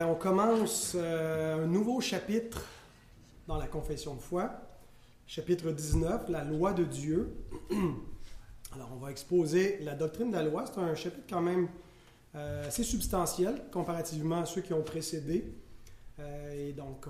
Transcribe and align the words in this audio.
On 0.00 0.14
commence 0.14 0.92
euh, 0.94 1.64
un 1.64 1.66
nouveau 1.66 2.02
chapitre 2.02 2.62
dans 3.46 3.56
la 3.56 3.66
confession 3.66 4.14
de 4.14 4.20
foi, 4.20 4.52
chapitre 5.26 5.70
19, 5.70 6.28
la 6.28 6.44
loi 6.44 6.74
de 6.74 6.84
Dieu. 6.84 7.34
Alors, 8.74 8.90
on 8.92 8.98
va 8.98 9.10
exposer 9.10 9.78
la 9.80 9.94
doctrine 9.94 10.30
de 10.30 10.36
la 10.36 10.42
loi. 10.42 10.66
C'est 10.66 10.80
un 10.80 10.94
chapitre 10.94 11.24
quand 11.26 11.40
même 11.40 11.68
euh, 12.34 12.68
assez 12.68 12.82
substantiel 12.82 13.62
comparativement 13.72 14.42
à 14.42 14.44
ceux 14.44 14.60
qui 14.60 14.74
ont 14.74 14.82
précédé. 14.82 15.50
Euh, 16.18 16.68
et 16.68 16.74
donc, 16.74 17.06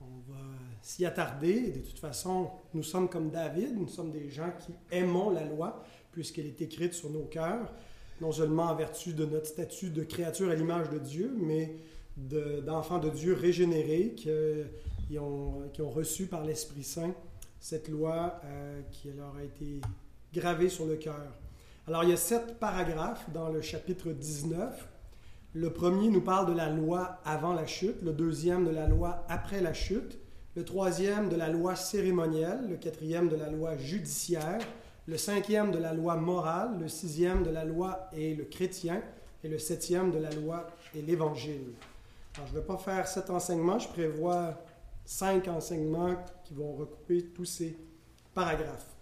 on, 0.00 0.32
va 0.32 0.38
s'y 0.80 1.04
attarder. 1.04 1.72
De 1.72 1.80
toute 1.80 1.98
façon, 1.98 2.52
nous 2.72 2.84
sommes 2.84 3.08
comme 3.08 3.30
David, 3.30 3.76
nous 3.76 3.88
sommes 3.88 4.12
des 4.12 4.30
gens 4.30 4.52
qui 4.64 4.72
aimons 4.92 5.30
la 5.30 5.44
loi, 5.44 5.82
puisqu'elle 6.12 6.46
est 6.46 6.62
écrite 6.62 6.94
sur 6.94 7.10
nos 7.10 7.24
cœurs, 7.24 7.74
non 8.20 8.30
seulement 8.30 8.66
en 8.66 8.76
vertu 8.76 9.12
de 9.12 9.24
notre 9.24 9.46
statut 9.46 9.90
de 9.90 10.04
créature 10.04 10.50
à 10.50 10.54
l'image 10.54 10.88
de 10.88 11.00
Dieu, 11.00 11.34
mais 11.36 11.74
d'enfants 12.16 12.98
de, 12.98 13.10
Dieu 13.10 13.34
régénérés 13.34 14.14
qui 14.16 15.18
ont, 15.18 15.62
qui 15.72 15.82
ont 15.82 15.90
reçu 15.90 16.26
par 16.26 16.44
l'Esprit 16.44 16.84
Saint 16.84 17.14
cette 17.62 17.88
loi 17.88 18.40
euh, 18.44 18.82
qui 18.90 19.12
leur 19.12 19.36
a 19.36 19.44
été 19.44 19.80
gravée 20.34 20.68
sur 20.68 20.84
le 20.84 20.96
cœur. 20.96 21.32
Alors, 21.86 22.02
il 22.02 22.10
y 22.10 22.12
a 22.12 22.16
sept 22.16 22.58
paragraphes 22.58 23.24
dans 23.32 23.50
le 23.50 23.62
chapitre 23.62 24.10
19. 24.10 24.88
Le 25.54 25.70
premier 25.70 26.08
nous 26.08 26.20
parle 26.20 26.50
de 26.50 26.56
la 26.56 26.68
loi 26.68 27.20
avant 27.24 27.54
la 27.54 27.66
chute, 27.66 28.02
le 28.02 28.12
deuxième 28.12 28.64
de 28.64 28.70
la 28.70 28.88
loi 28.88 29.24
après 29.28 29.60
la 29.60 29.72
chute, 29.72 30.18
le 30.56 30.64
troisième 30.64 31.28
de 31.28 31.36
la 31.36 31.48
loi 31.48 31.76
cérémonielle, 31.76 32.68
le 32.68 32.76
quatrième 32.76 33.28
de 33.28 33.36
la 33.36 33.48
loi 33.48 33.76
judiciaire, 33.76 34.60
le 35.06 35.16
cinquième 35.16 35.70
de 35.70 35.78
la 35.78 35.92
loi 35.94 36.16
morale, 36.16 36.78
le 36.80 36.88
sixième 36.88 37.44
de 37.44 37.50
la 37.50 37.64
loi 37.64 38.08
et 38.12 38.34
le 38.34 38.44
chrétien, 38.44 39.02
et 39.44 39.48
le 39.48 39.58
septième 39.58 40.10
de 40.10 40.18
la 40.18 40.30
loi 40.30 40.66
et 40.96 41.02
l'évangile. 41.02 41.74
Alors, 42.34 42.46
je 42.48 42.54
ne 42.54 42.60
vais 42.60 42.66
pas 42.66 42.78
faire 42.78 43.06
sept 43.06 43.28
enseignements, 43.28 43.78
je 43.78 43.88
prévois 43.88 44.54
cinq 45.04 45.48
enseignements 45.48 46.14
qui 46.44 46.54
vont 46.54 46.72
recouper 46.74 47.26
tous 47.26 47.44
ces 47.44 47.76
paragraphes. 48.32 48.96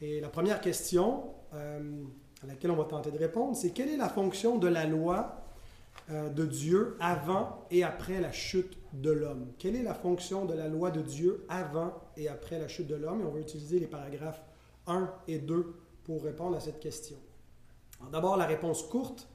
Et 0.00 0.20
la 0.20 0.28
première 0.28 0.60
question 0.60 1.24
euh, 1.54 2.04
à 2.42 2.46
laquelle 2.46 2.70
on 2.70 2.76
va 2.76 2.84
tenter 2.84 3.10
de 3.10 3.18
répondre, 3.18 3.56
c'est 3.56 3.70
quelle 3.70 3.88
est 3.88 3.96
la 3.96 4.10
fonction 4.10 4.58
de 4.58 4.68
la 4.68 4.84
loi 4.84 5.42
euh, 6.10 6.28
de 6.28 6.44
Dieu 6.44 6.96
avant 7.00 7.64
et 7.70 7.82
après 7.82 8.20
la 8.20 8.30
chute 8.30 8.76
de 8.92 9.10
l'homme? 9.10 9.52
Quelle 9.58 9.76
est 9.76 9.82
la 9.82 9.94
fonction 9.94 10.44
de 10.44 10.52
la 10.52 10.68
loi 10.68 10.90
de 10.90 11.00
Dieu 11.00 11.46
avant 11.48 11.94
et 12.18 12.28
après 12.28 12.58
la 12.58 12.68
chute 12.68 12.88
de 12.88 12.94
l'homme? 12.94 13.22
Et 13.22 13.24
on 13.24 13.30
va 13.30 13.40
utiliser 13.40 13.78
les 13.78 13.86
paragraphes 13.86 14.42
1 14.86 15.10
et 15.28 15.38
2 15.38 15.74
pour 16.04 16.22
répondre 16.22 16.56
à 16.56 16.60
cette 16.60 16.80
question. 16.80 17.16
D'abord, 18.12 18.36
la 18.36 18.44
réponse 18.46 18.82
courte. 18.82 19.28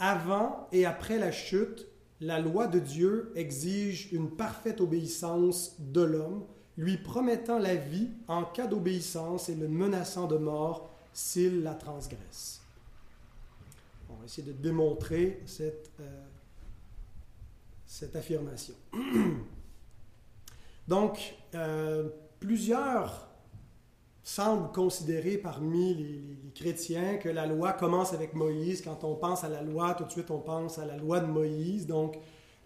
Avant 0.00 0.66
et 0.72 0.86
après 0.86 1.18
la 1.18 1.30
chute, 1.30 1.86
la 2.20 2.40
loi 2.40 2.66
de 2.66 2.78
Dieu 2.78 3.32
exige 3.34 4.12
une 4.12 4.30
parfaite 4.30 4.80
obéissance 4.80 5.76
de 5.80 6.02
l'homme, 6.02 6.44
lui 6.76 6.96
promettant 6.96 7.58
la 7.58 7.74
vie 7.74 8.10
en 8.28 8.44
cas 8.44 8.66
d'obéissance 8.66 9.48
et 9.48 9.54
le 9.54 9.68
menaçant 9.68 10.26
de 10.26 10.36
mort 10.36 10.90
s'il 11.12 11.62
la 11.62 11.74
transgresse. 11.74 12.60
On 14.10 14.14
va 14.14 14.24
essayer 14.24 14.46
de 14.46 14.56
démontrer 14.56 15.42
cette, 15.46 15.90
euh, 16.00 16.24
cette 17.86 18.16
affirmation. 18.16 18.74
Donc, 20.88 21.34
euh, 21.54 22.08
plusieurs 22.40 23.28
semblent 24.24 24.72
considérer 24.72 25.36
parmi 25.36 25.94
les, 25.94 26.50
chrétiens 26.54 27.16
que 27.16 27.28
la 27.28 27.46
loi 27.46 27.72
commence 27.72 28.12
avec 28.12 28.34
Moïse. 28.34 28.80
Quand 28.80 29.04
on 29.04 29.14
pense 29.16 29.44
à 29.44 29.48
la 29.48 29.62
loi, 29.62 29.94
tout 29.94 30.04
de 30.04 30.10
suite 30.10 30.30
on 30.30 30.38
pense 30.38 30.78
à 30.78 30.86
la 30.86 30.96
loi 30.96 31.20
de 31.20 31.26
Moïse. 31.26 31.86
Donc 31.86 32.16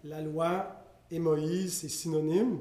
la 0.03 0.21
loi 0.21 0.67
et 1.11 1.19
Moïse, 1.19 1.73
c'est 1.73 1.89
synonyme. 1.89 2.59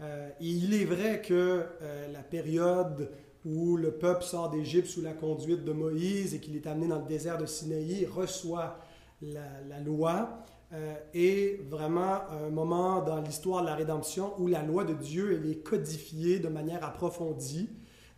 Euh, 0.00 0.28
et 0.40 0.46
il 0.46 0.74
est 0.74 0.84
vrai 0.84 1.22
que 1.22 1.64
euh, 1.82 2.12
la 2.12 2.22
période 2.22 3.10
où 3.44 3.76
le 3.76 3.92
peuple 3.92 4.22
sort 4.22 4.50
d'Égypte 4.50 4.88
sous 4.88 5.00
la 5.00 5.12
conduite 5.12 5.64
de 5.64 5.72
Moïse 5.72 6.34
et 6.34 6.40
qu'il 6.40 6.54
est 6.56 6.66
amené 6.66 6.88
dans 6.88 6.98
le 6.98 7.06
désert 7.06 7.38
de 7.38 7.46
Sinaï, 7.46 8.04
reçoit 8.06 8.78
la, 9.22 9.80
loi, 9.84 10.44
euh, 10.72 10.94
est 11.14 11.62
vraiment 11.68 12.28
un 12.30 12.50
moment 12.50 13.00
dans 13.00 13.20
l'histoire 13.20 13.62
de 13.62 13.66
la 13.66 13.74
rédemption 13.74 14.34
où 14.38 14.48
la 14.48 14.62
loi 14.62 14.84
de 14.84 14.92
Dieu 14.94 15.44
est 15.48 15.62
codifiée 15.62 16.40
de 16.40 16.48
manière 16.48 16.84
approfondie. 16.84 17.70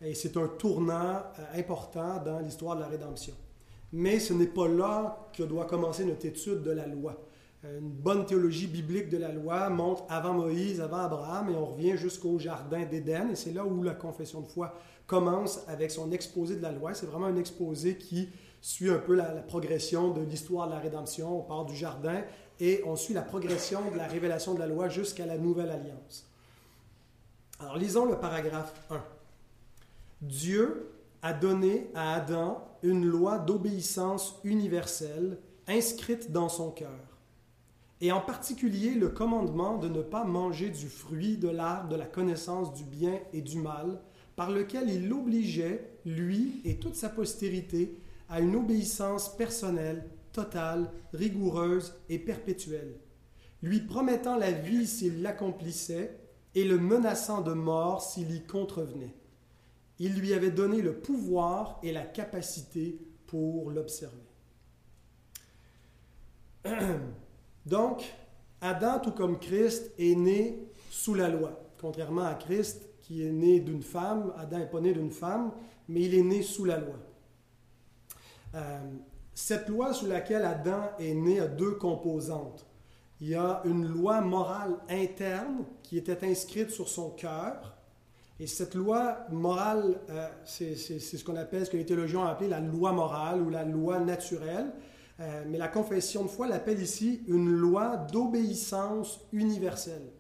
Et 0.03 0.15
c'est 0.15 0.37
un 0.37 0.49
tournant 0.49 1.23
euh, 1.39 1.59
important 1.59 2.23
dans 2.25 2.39
l'histoire 2.41 2.77
de 2.77 2.81
la 2.81 2.89
rédemption. 2.89 3.35
Mais 3.93 4.19
ce 4.19 4.33
n'est 4.33 4.47
pas 4.47 4.69
là 4.69 5.29
que 5.33 5.43
doit 5.43 5.67
commencer 5.67 6.05
notre 6.05 6.25
étude 6.25 6.63
de 6.63 6.71
la 6.71 6.87
loi. 6.87 7.17
Euh, 7.65 7.79
une 7.81 7.91
bonne 7.91 8.25
théologie 8.25 8.67
biblique 8.67 9.11
de 9.11 9.19
la 9.19 9.31
loi 9.31 9.69
monte 9.69 10.05
avant 10.09 10.33
Moïse, 10.33 10.81
avant 10.81 10.99
Abraham, 10.99 11.51
et 11.51 11.55
on 11.55 11.67
revient 11.67 11.97
jusqu'au 11.97 12.39
jardin 12.39 12.85
d'Éden. 12.85 13.31
Et 13.31 13.37
c'est 13.37 13.53
là 13.53 13.65
où 13.65 13.83
la 13.83 13.95
confession 13.95 14.41
de 14.41 14.47
foi 14.47 14.75
commence 15.07 15.65
avec 15.69 15.91
son 15.91 16.13
exposé 16.13 16.57
de 16.57 16.63
la 16.63 16.73
loi. 16.73 16.95
C'est 16.95 17.07
vraiment 17.07 17.27
un 17.27 17.37
exposé 17.37 17.97
qui 17.97 18.31
suit 18.63 18.91
un 18.91 18.99
peu 18.99 19.15
la, 19.15 19.35
la 19.35 19.43
progression 19.43 20.13
de 20.13 20.23
l'histoire 20.23 20.69
de 20.69 20.73
la 20.73 20.79
rédemption. 20.79 21.41
On 21.41 21.43
part 21.43 21.67
du 21.67 21.77
jardin 21.77 22.23
et 22.59 22.83
on 22.87 22.97
suit 22.97 23.15
la 23.15 23.23
progression 23.23 23.81
de 23.91 23.97
la 23.97 24.07
révélation 24.07 24.55
de 24.55 24.61
la 24.61 24.67
loi 24.67 24.89
jusqu'à 24.89 25.27
la 25.27 25.37
nouvelle 25.37 25.71
alliance. 25.71 26.27
Alors 27.59 27.77
lisons 27.77 28.07
le 28.07 28.17
paragraphe 28.17 28.73
1. 28.91 29.03
Dieu 30.21 30.93
a 31.23 31.33
donné 31.33 31.91
à 31.95 32.13
Adam 32.13 32.63
une 32.83 33.07
loi 33.07 33.39
d'obéissance 33.39 34.39
universelle 34.45 35.39
inscrite 35.67 36.31
dans 36.31 36.51
son 36.51 36.71
cœur, 36.71 37.19
et 38.03 38.13
en 38.13 38.21
particulier 38.21 38.91
le 38.91 39.09
commandement 39.09 39.79
de 39.79 39.89
ne 39.89 40.03
pas 40.03 40.25
manger 40.25 40.69
du 40.69 40.89
fruit 40.89 41.39
de 41.39 41.49
l'arbre 41.49 41.89
de 41.89 41.97
la 41.97 42.05
connaissance 42.05 42.75
du 42.75 42.85
bien 42.85 43.19
et 43.33 43.41
du 43.41 43.59
mal, 43.59 43.99
par 44.37 44.51
lequel 44.51 44.91
il 44.91 45.09
l'obligeait, 45.09 45.91
lui 46.05 46.61
et 46.67 46.77
toute 46.77 46.97
sa 46.97 47.09
postérité, 47.09 47.99
à 48.29 48.41
une 48.41 48.57
obéissance 48.57 49.35
personnelle, 49.35 50.05
totale, 50.33 50.91
rigoureuse 51.15 51.95
et 52.11 52.19
perpétuelle, 52.19 53.01
lui 53.63 53.81
promettant 53.81 54.37
la 54.37 54.53
vie 54.53 54.87
s'il 54.87 55.23
l'accomplissait 55.23 56.21
et 56.55 56.65
le 56.65 56.79
menaçant 56.79 57.41
de 57.41 57.55
mort 57.55 58.03
s'il 58.03 58.31
y 58.35 58.45
contrevenait 58.45 59.15
il 60.01 60.19
lui 60.19 60.33
avait 60.33 60.51
donné 60.51 60.81
le 60.81 60.95
pouvoir 60.95 61.79
et 61.83 61.93
la 61.93 62.03
capacité 62.03 62.99
pour 63.27 63.71
l'observer. 63.71 64.17
Donc, 67.67 68.03
Adam, 68.63 68.99
tout 68.99 69.13
comme 69.13 69.39
Christ, 69.39 69.93
est 69.99 70.17
né 70.17 70.59
sous 70.91 71.15
la 71.15 71.29
loi. 71.29 71.61
Contrairement 71.79 72.25
à 72.25 72.35
Christ, 72.35 72.89
qui 73.03 73.27
est 73.27 73.31
né 73.31 73.61
d'une 73.61 73.83
femme, 73.83 74.33
Adam 74.39 74.59
n'est 74.59 74.71
pas 74.71 74.81
né 74.81 74.95
d'une 74.95 75.11
femme, 75.11 75.53
mais 75.87 76.01
il 76.01 76.15
est 76.15 76.23
né 76.23 76.43
sous 76.43 76.65
la 76.65 76.79
loi. 76.79 76.97
Euh, 78.55 78.79
cette 79.35 79.69
loi 79.69 79.93
sous 79.93 80.07
laquelle 80.07 80.47
Adam 80.47 80.91
est 80.99 81.15
né 81.15 81.41
a 81.41 81.47
deux 81.47 81.73
composantes. 81.73 82.67
Il 83.21 83.29
y 83.29 83.35
a 83.35 83.61
une 83.67 83.87
loi 83.87 84.23
morale 84.23 84.79
interne 84.89 85.67
qui 85.83 85.99
était 85.99 86.27
inscrite 86.27 86.71
sur 86.71 86.89
son 86.89 87.11
cœur, 87.11 87.77
et 88.41 88.47
cette 88.47 88.75
loi 88.75 89.19
morale, 89.31 90.01
euh, 90.09 90.27
c'est 90.47 90.75
ce 90.75 91.23
qu'on 91.23 91.37
appelle, 91.37 91.67
ce 91.67 91.71
que 91.71 91.77
les 91.77 91.85
théologiens 91.85 92.21
ont 92.21 92.25
appelé 92.25 92.49
la 92.49 92.61
loi 92.61 92.91
morale 92.91 93.43
ou 93.43 93.51
la 93.51 93.65
loi 93.65 94.01
naturelle. 94.01 94.73
Euh, 95.21 95.45
mais 95.47 95.59
la 95.59 95.69
confession 95.69 96.23
de 96.23 96.29
foi 96.29 96.47
l'appelle 96.49 96.81
ici 96.81 97.23
une 97.29 97.51
loi 97.51 97.99
d'obéissance 98.11 99.21
universelle. 99.33 100.11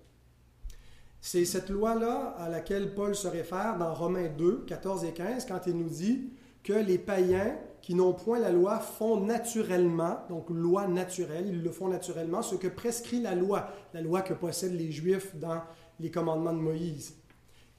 C'est 1.22 1.46
cette 1.46 1.70
loi-là 1.70 2.34
à 2.38 2.50
laquelle 2.50 2.94
Paul 2.94 3.14
se 3.14 3.26
réfère 3.26 3.78
dans 3.78 3.94
Romains 3.94 4.28
2, 4.28 4.64
14 4.66 5.04
et 5.04 5.12
15, 5.12 5.46
quand 5.46 5.60
il 5.66 5.78
nous 5.78 5.88
dit 5.88 6.30
que 6.62 6.74
les 6.74 6.98
païens 6.98 7.56
qui 7.80 7.94
n'ont 7.94 8.12
point 8.12 8.38
la 8.38 8.52
loi 8.52 8.80
font 8.80 9.18
naturellement, 9.18 10.18
donc 10.28 10.50
loi 10.50 10.86
naturelle, 10.86 11.46
ils 11.48 11.62
le 11.62 11.70
font 11.70 11.88
naturellement, 11.88 12.42
ce 12.42 12.56
que 12.56 12.68
prescrit 12.68 13.22
la 13.22 13.34
loi, 13.34 13.70
la 13.94 14.02
loi 14.02 14.20
que 14.20 14.34
possèdent 14.34 14.76
les 14.76 14.92
Juifs 14.92 15.34
dans 15.36 15.62
les 15.98 16.10
commandements 16.10 16.52
de 16.52 16.58
Moïse. 16.58 17.14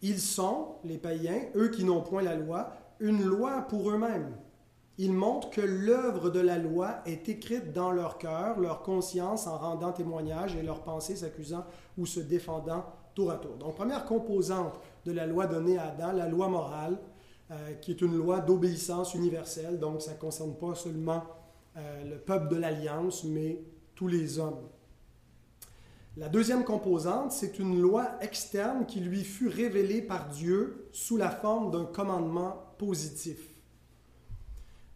Ils 0.01 0.19
sont, 0.19 0.75
les 0.83 0.97
païens, 0.97 1.41
eux 1.55 1.69
qui 1.69 1.83
n'ont 1.83 2.01
point 2.01 2.21
la 2.21 2.35
loi, 2.35 2.71
une 2.99 3.23
loi 3.23 3.61
pour 3.61 3.89
eux-mêmes. 3.91 4.31
Ils 4.97 5.13
montrent 5.13 5.49
que 5.49 5.61
l'œuvre 5.61 6.29
de 6.29 6.39
la 6.39 6.57
loi 6.57 7.01
est 7.05 7.27
écrite 7.29 7.71
dans 7.71 7.91
leur 7.91 8.17
cœur, 8.17 8.59
leur 8.59 8.81
conscience 8.81 9.47
en 9.47 9.57
rendant 9.57 9.91
témoignage 9.91 10.55
et 10.55 10.61
leurs 10.61 10.83
pensées 10.83 11.15
s'accusant 11.15 11.65
ou 11.97 12.05
se 12.05 12.19
défendant 12.19 12.85
tour 13.15 13.31
à 13.31 13.37
tour. 13.37 13.55
Donc, 13.55 13.75
première 13.75 14.05
composante 14.05 14.79
de 15.05 15.11
la 15.11 15.25
loi 15.25 15.47
donnée 15.47 15.77
à 15.77 15.87
Adam, 15.87 16.11
la 16.11 16.27
loi 16.27 16.47
morale, 16.47 16.97
euh, 17.51 17.73
qui 17.81 17.91
est 17.91 18.01
une 18.01 18.15
loi 18.15 18.39
d'obéissance 18.39 19.13
universelle. 19.13 19.79
Donc, 19.79 20.01
ça 20.01 20.13
ne 20.13 20.17
concerne 20.17 20.55
pas 20.55 20.75
seulement 20.75 21.23
euh, 21.77 22.03
le 22.09 22.17
peuple 22.17 22.49
de 22.49 22.57
l'Alliance, 22.57 23.23
mais 23.23 23.61
tous 23.95 24.07
les 24.07 24.39
hommes. 24.39 24.67
La 26.17 26.27
deuxième 26.27 26.65
composante, 26.65 27.31
c'est 27.31 27.57
une 27.57 27.81
loi 27.81 28.17
externe 28.19 28.85
qui 28.85 28.99
lui 28.99 29.23
fut 29.23 29.47
révélée 29.47 30.01
par 30.01 30.27
Dieu 30.27 30.89
sous 30.91 31.15
la 31.15 31.29
forme 31.29 31.71
d'un 31.71 31.85
commandement 31.85 32.57
positif. 32.77 33.39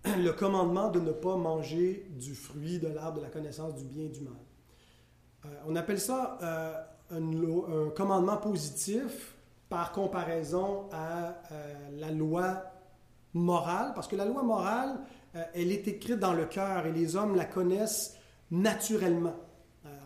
Le 0.04 0.32
commandement 0.32 0.90
de 0.90 1.00
ne 1.00 1.14
pas 1.14 1.38
manger 1.38 2.06
du 2.20 2.36
fruit 2.36 2.80
de 2.80 2.90
l'arbre 2.90 3.20
de 3.20 3.24
la 3.24 3.30
connaissance 3.30 3.76
du 3.76 3.86
bien 3.86 4.04
et 4.04 4.10
du 4.10 4.22
mal. 4.22 5.54
on 5.66 5.76
appelle 5.78 6.02
ça 6.02 6.38
un, 7.12 7.18
un, 7.18 7.90
commandement 7.96 8.38
positif 8.38 9.36
par 9.70 9.94
comparaison 9.94 10.90
à 10.92 11.42
la 11.94 12.12
loi 12.12 12.62
morale, 13.34 13.94
parce 13.96 14.10
que 14.10 14.18
la 14.18 14.26
loi 14.26 14.44
morale, 14.44 15.00
elle 15.54 15.72
est 15.72 15.88
écrite 15.88 16.20
dans 16.20 16.34
le 16.34 16.46
cœur 16.46 16.86
et 16.86 16.92
les 16.92 17.16
hommes 17.16 17.38
la 17.38 17.46
connaissent 17.46 18.18
naturellement. 18.52 19.36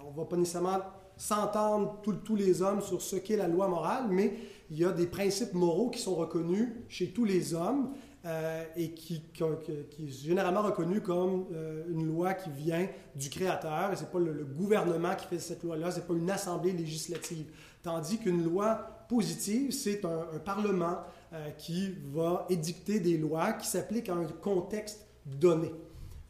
on 0.05 0.11
ne 0.11 0.15
va 0.15 0.25
pas 0.25 0.37
nécessairement 0.37 0.79
s'entendre 1.19 2.01
tous 2.23 2.35
les 2.35 2.61
hommes 2.61 2.81
sur 2.81 3.01
ce 3.01 3.17
qu'est 3.17 3.35
la 3.35 3.47
loi 3.47 3.67
morale, 3.67 4.05
mais 4.09 4.33
il 4.71 4.77
y 4.77 4.85
a 4.85 4.91
des 4.91 5.05
principes 5.05 5.53
moraux 5.53 5.89
qui 5.89 5.99
sont 5.99 6.15
reconnus 6.15 6.69
chez 6.87 7.09
tous 7.09 7.25
les 7.25 7.53
hommes 7.53 7.91
euh, 8.25 8.63
et 8.77 8.91
qui, 8.91 9.21
qui, 9.33 9.43
est 9.43 10.07
généralement 10.07 10.61
reconnu 10.61 11.01
comme 11.01 11.45
euh, 11.53 11.83
une 11.89 12.07
loi 12.07 12.33
qui 12.33 12.49
vient 12.49 12.87
du 13.15 13.29
Créateur. 13.29 13.91
Et 13.91 13.97
ce 13.97 14.03
n'est 14.03 14.09
pas 14.09 14.19
le, 14.19 14.45
gouvernement 14.45 15.13
qui 15.15 15.27
fait 15.27 15.39
cette 15.39 15.63
loi-là, 15.63 15.91
ce 15.91 15.99
n'est 15.99 16.05
pas 16.05 16.13
une 16.13 16.31
assemblée 16.31 16.71
législative. 16.71 17.47
Tandis 17.83 18.17
qu'une 18.17 18.43
loi 18.43 19.05
positive, 19.09 19.71
c'est 19.71 20.05
un, 20.05 20.39
Parlement 20.45 20.99
euh, 21.33 21.49
qui 21.51 21.95
va 22.13 22.45
édicter 22.49 23.01
des 23.01 23.17
lois 23.17 23.53
qui 23.53 23.67
s'appliquent 23.67 24.09
à 24.09 24.15
un 24.15 24.25
contexte 24.25 25.05
donné. 25.25 25.71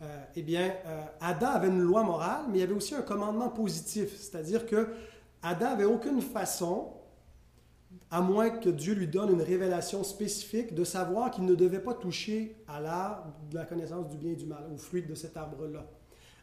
Euh, 0.01 0.24
eh 0.36 0.42
bien, 0.42 0.74
euh, 0.86 1.01
Adam 1.19 1.48
avait 1.48 1.68
une 1.68 1.81
loi 1.81 2.04
morale, 2.04 2.46
mais 2.50 2.60
il 2.60 2.62
y 2.62 2.63
avait 2.63 2.74
aussi 2.74 2.96
un 2.96 3.01
commandement 3.01 3.50
positif, 3.50 4.16
c'est-à-dire 4.16 4.66
que 4.66 4.88
Adam 5.42 5.72
n'avait 5.72 5.84
aucune 5.84 6.22
façon, 6.22 6.94
à 8.10 8.22
moins 8.22 8.50
que 8.50 8.69
Dieu 8.69 8.94
lui 8.94 9.07
donne 9.07 9.31
une 9.31 9.42
révélation 9.42 10.04
spécifique, 10.04 10.74
de 10.74 10.86
savoir 10.86 11.31
qu'il 11.31 11.46
ne 11.46 11.54
devait 11.54 11.81
pas 11.81 11.94
toucher 11.94 12.56
à 12.68 12.80
l'arbre 12.80 13.34
de 13.51 13.56
la 13.57 13.66
connaissance 13.66 14.07
du 14.10 14.18
bien 14.18 14.31
et 14.31 14.36
du 14.36 14.46
mal, 14.46 14.66
au 14.74 14.78
fruit 14.78 15.04
de 15.04 15.16
cet 15.16 15.36
arbre-là. 15.36 15.86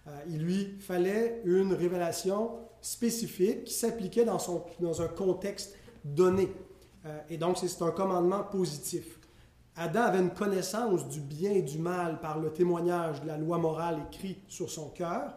Euh, 0.07 0.19
il 0.29 0.43
lui 0.43 0.79
fallait 0.79 1.41
une 1.45 1.73
révélation 1.73 2.59
spécifique 2.83 3.65
qui 3.65 3.75
s'appliquait 3.75 4.27
dans 4.27 5.03
un 5.03 5.09
contexte 5.09 5.75
donné. 6.05 6.53
et 7.29 7.37
donc, 7.37 7.57
c'est 7.59 7.83
un 7.83 7.91
commandement 7.91 8.45
positif. 8.45 9.16
Adam 9.79 10.01
avait 10.01 10.21
une 10.21 10.31
connaissance 10.31 11.07
du 11.07 11.21
bien 11.21 11.51
et 11.51 11.61
du 11.61 11.79
mal 11.79 12.19
par 12.21 12.39
le 12.39 12.51
témoignage 12.51 13.21
de 13.21 13.27
la 13.27 13.37
loi 13.37 13.59
morale 13.59 13.99
écrite 14.11 14.41
sur 14.49 14.71
son 14.71 14.89
cœur, 14.89 15.35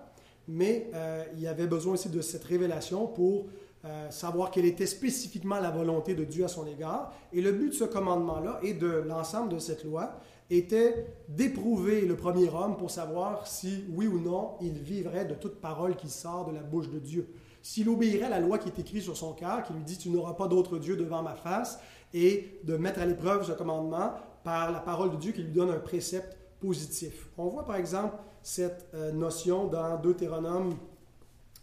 mais 0.47 0.89
euh, 0.93 1.25
il 1.37 1.45
avait 1.45 1.67
besoin 1.67 1.93
aussi 1.93 2.07
de 2.07 2.21
cette 2.21 2.45
révélation 2.45 3.05
pour 3.05 3.47
euh, 3.83 4.09
savoir 4.11 4.49
quelle 4.49 4.63
était 4.65 4.85
spécifiquement 4.85 5.59
la 5.59 5.71
volonté 5.71 6.13
de 6.13 6.23
Dieu 6.23 6.45
à 6.45 6.47
son 6.47 6.65
égard. 6.65 7.13
Et 7.33 7.41
le 7.41 7.51
but 7.51 7.69
de 7.69 7.73
ce 7.73 7.83
commandement-là 7.83 8.59
et 8.63 8.73
de 8.73 8.87
l'ensemble 8.87 9.53
de 9.53 9.59
cette 9.59 9.83
loi 9.83 10.19
était 10.49 11.05
d'éprouver 11.27 12.01
le 12.01 12.15
premier 12.15 12.49
homme 12.49 12.77
pour 12.77 12.91
savoir 12.91 13.45
si, 13.45 13.83
oui 13.91 14.07
ou 14.07 14.19
non, 14.19 14.55
il 14.61 14.73
vivrait 14.73 15.25
de 15.25 15.35
toute 15.35 15.59
parole 15.59 15.97
qui 15.97 16.09
sort 16.09 16.45
de 16.45 16.55
la 16.55 16.63
bouche 16.63 16.89
de 16.89 16.99
Dieu. 16.99 17.27
S'il 17.61 17.89
obéirait 17.89 18.27
à 18.27 18.29
la 18.29 18.39
loi 18.39 18.57
qui 18.57 18.69
est 18.69 18.79
écrite 18.79 19.03
sur 19.03 19.17
son 19.17 19.33
cœur, 19.33 19.63
qui 19.63 19.73
lui 19.73 19.83
dit 19.83 19.97
Tu 19.97 20.09
n'auras 20.09 20.33
pas 20.33 20.47
d'autre 20.47 20.77
Dieu 20.77 20.95
devant 20.95 21.21
ma 21.21 21.35
face, 21.35 21.79
et 22.13 22.59
de 22.63 22.77
mettre 22.77 23.01
à 23.01 23.05
l'épreuve 23.05 23.45
ce 23.45 23.51
commandement, 23.51 24.13
par 24.49 24.71
la 24.71 24.79
parole 24.79 25.11
de 25.11 25.17
Dieu 25.17 25.31
qui 25.31 25.43
lui 25.43 25.51
donne 25.51 25.69
un 25.69 25.77
précepte 25.77 26.35
positif. 26.59 27.27
On 27.37 27.49
voit 27.49 27.67
par 27.67 27.75
exemple 27.75 28.17
cette 28.41 28.87
euh, 28.95 29.11
notion 29.11 29.67
dans 29.67 30.01
Deutéronome 30.01 30.75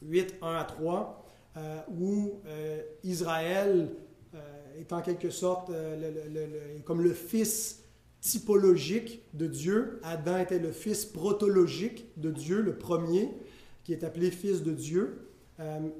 8, 0.03 0.37
1 0.41 0.55
à 0.55 0.63
3, 0.63 1.25
euh, 1.57 1.81
où 1.99 2.41
euh, 2.47 2.81
Israël 3.03 3.91
est 4.79 4.93
en 4.93 5.01
quelque 5.01 5.31
sorte 5.31 5.73
comme 6.85 7.01
le 7.01 7.15
fils 7.15 7.83
typologique 8.21 9.23
de 9.35 9.47
Dieu. 9.47 9.99
Adam 10.05 10.37
était 10.37 10.59
le 10.59 10.71
fils 10.71 11.07
protologique 11.07 12.07
de 12.19 12.31
Dieu, 12.31 12.61
le 12.61 12.77
premier, 12.77 13.31
qui 13.83 13.95
est 13.95 14.05
appelé 14.05 14.31
fils 14.31 14.63
de 14.63 14.73
Dieu. 14.73 15.31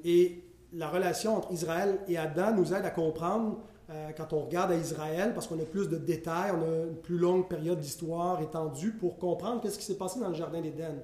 et 0.05 0.43
la 0.73 0.87
relation 0.87 1.35
entre 1.35 1.51
Israël 1.51 1.99
et 2.07 2.17
Adam 2.17 2.53
nous 2.55 2.75
aide 2.75 2.85
à 2.85 2.91
comprendre 2.91 3.57
euh, 3.89 4.09
quand 4.15 4.33
on 4.33 4.41
regarde 4.41 4.71
à 4.71 4.75
Israël, 4.75 5.33
parce 5.33 5.47
qu'on 5.47 5.59
a 5.59 5.65
plus 5.65 5.87
de 5.87 5.97
détails, 5.97 6.51
on 6.51 6.61
a 6.61 6.87
une 6.87 6.97
plus 6.97 7.17
longue 7.17 7.47
période 7.47 7.79
d'histoire 7.79 8.41
étendue 8.41 8.91
pour 8.91 9.17
comprendre 9.17 9.61
qu'est-ce 9.61 9.79
qui 9.79 9.85
s'est 9.85 9.97
passé 9.97 10.19
dans 10.19 10.27
le 10.29 10.35
Jardin 10.35 10.61
d'Éden. 10.61 10.95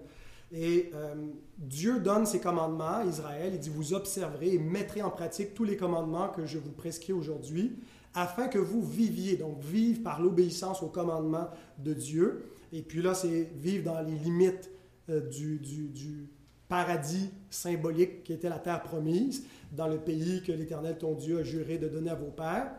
Et 0.51 0.91
euh, 0.93 1.15
Dieu 1.57 1.99
donne 1.99 2.25
ses 2.25 2.39
commandements 2.39 2.97
à 2.97 3.05
Israël. 3.05 3.51
Il 3.53 3.59
dit, 3.59 3.69
vous 3.69 3.93
observerez 3.93 4.53
et 4.53 4.59
mettrez 4.59 5.01
en 5.01 5.09
pratique 5.09 5.53
tous 5.53 5.63
les 5.63 5.77
commandements 5.77 6.29
que 6.29 6.45
je 6.45 6.59
vous 6.59 6.71
prescris 6.71 7.13
aujourd'hui, 7.13 7.79
afin 8.13 8.47
que 8.47 8.59
vous 8.59 8.83
viviez. 8.83 9.37
Donc, 9.37 9.59
vivre 9.61 10.03
par 10.03 10.21
l'obéissance 10.21 10.83
aux 10.83 10.89
commandements 10.89 11.49
de 11.79 11.93
Dieu. 11.93 12.43
Et 12.71 12.81
puis 12.81 13.01
là, 13.01 13.13
c'est 13.13 13.49
vivre 13.55 13.85
dans 13.85 14.01
les 14.01 14.15
limites 14.15 14.69
euh, 15.09 15.21
du, 15.21 15.57
du, 15.57 15.87
du 15.87 16.29
paradis 16.67 17.29
symbolique 17.49 18.23
qui 18.23 18.33
était 18.33 18.49
la 18.49 18.59
terre 18.59 18.83
promise, 18.83 19.45
dans 19.73 19.87
le 19.87 19.97
pays 19.97 20.41
que 20.41 20.51
l'Éternel 20.51 20.97
ton 20.97 21.13
Dieu 21.13 21.39
a 21.39 21.43
juré 21.43 21.77
de 21.77 21.89
donner 21.89 22.09
à 22.09 22.15
vos 22.15 22.31
pères. 22.31 22.71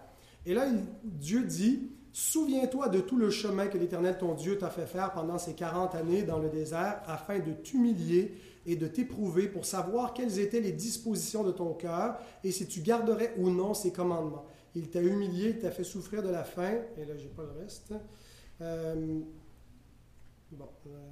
Et 0.46 0.54
là, 0.54 0.66
Dieu 1.04 1.44
dit, 1.44 1.90
Souviens-toi 2.14 2.90
de 2.90 3.00
tout 3.00 3.16
le 3.16 3.28
chemin 3.28 3.66
que 3.66 3.76
l'Éternel 3.76 4.16
ton 4.16 4.34
Dieu 4.34 4.56
t'a 4.56 4.70
fait 4.70 4.86
faire 4.86 5.12
pendant 5.12 5.36
ces 5.36 5.54
40 5.54 5.96
années 5.96 6.22
dans 6.22 6.38
le 6.38 6.48
désert, 6.48 7.02
afin 7.06 7.40
de 7.40 7.52
t'humilier 7.52 8.36
et 8.66 8.76
de 8.76 8.86
t'éprouver 8.86 9.48
pour 9.48 9.64
savoir 9.64 10.14
quelles 10.14 10.38
étaient 10.38 10.60
les 10.60 10.70
dispositions 10.70 11.42
de 11.42 11.50
ton 11.50 11.74
cœur 11.74 12.16
et 12.44 12.52
si 12.52 12.68
tu 12.68 12.82
garderais 12.82 13.34
ou 13.36 13.50
non 13.50 13.74
ses 13.74 13.92
commandements. 13.92 14.46
Il 14.76 14.90
t'a 14.90 15.02
humilié, 15.02 15.50
il 15.50 15.58
t'a 15.58 15.72
fait 15.72 15.82
souffrir 15.82 16.22
de 16.22 16.28
la 16.28 16.44
faim. 16.44 16.78
Et 16.96 17.04
là, 17.04 17.16
j'ai 17.16 17.26
pas 17.26 17.42
le 17.42 17.60
reste. 17.60 17.92
Euh, 18.60 19.20
bon, 20.52 20.68
euh, 20.86 21.10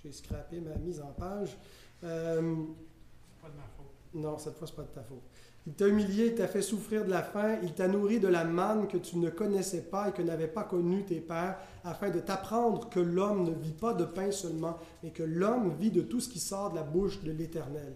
j'ai 0.00 0.12
scrappé 0.12 0.60
ma 0.60 0.76
mise 0.76 1.00
en 1.00 1.12
page. 1.14 1.58
Euh, 2.04 2.40
pas 3.42 3.48
de 3.48 3.56
ma 3.56 3.66
faute. 3.76 3.97
Non, 4.14 4.38
cette 4.38 4.56
fois, 4.56 4.66
ce 4.66 4.72
n'est 4.72 4.76
pas 4.76 4.82
de 4.82 4.94
ta 4.94 5.02
faute. 5.02 5.22
Il 5.66 5.74
t'a 5.74 5.86
humilié, 5.86 6.26
il 6.28 6.34
t'a 6.34 6.48
fait 6.48 6.62
souffrir 6.62 7.04
de 7.04 7.10
la 7.10 7.22
faim, 7.22 7.58
il 7.62 7.74
t'a 7.74 7.88
nourri 7.88 8.20
de 8.20 8.28
la 8.28 8.44
manne 8.44 8.88
que 8.88 8.96
tu 8.96 9.18
ne 9.18 9.28
connaissais 9.28 9.82
pas 9.82 10.08
et 10.08 10.12
que 10.12 10.22
n'avaient 10.22 10.46
pas 10.46 10.64
connu 10.64 11.04
tes 11.04 11.20
pères, 11.20 11.58
afin 11.84 12.08
de 12.08 12.20
t'apprendre 12.20 12.88
que 12.88 13.00
l'homme 13.00 13.44
ne 13.44 13.52
vit 13.52 13.72
pas 13.72 13.92
de 13.92 14.06
pain 14.06 14.30
seulement, 14.30 14.78
mais 15.02 15.10
que 15.10 15.22
l'homme 15.22 15.74
vit 15.78 15.90
de 15.90 16.00
tout 16.00 16.20
ce 16.20 16.28
qui 16.30 16.38
sort 16.38 16.70
de 16.70 16.76
la 16.76 16.84
bouche 16.84 17.22
de 17.22 17.32
l'Éternel. 17.32 17.92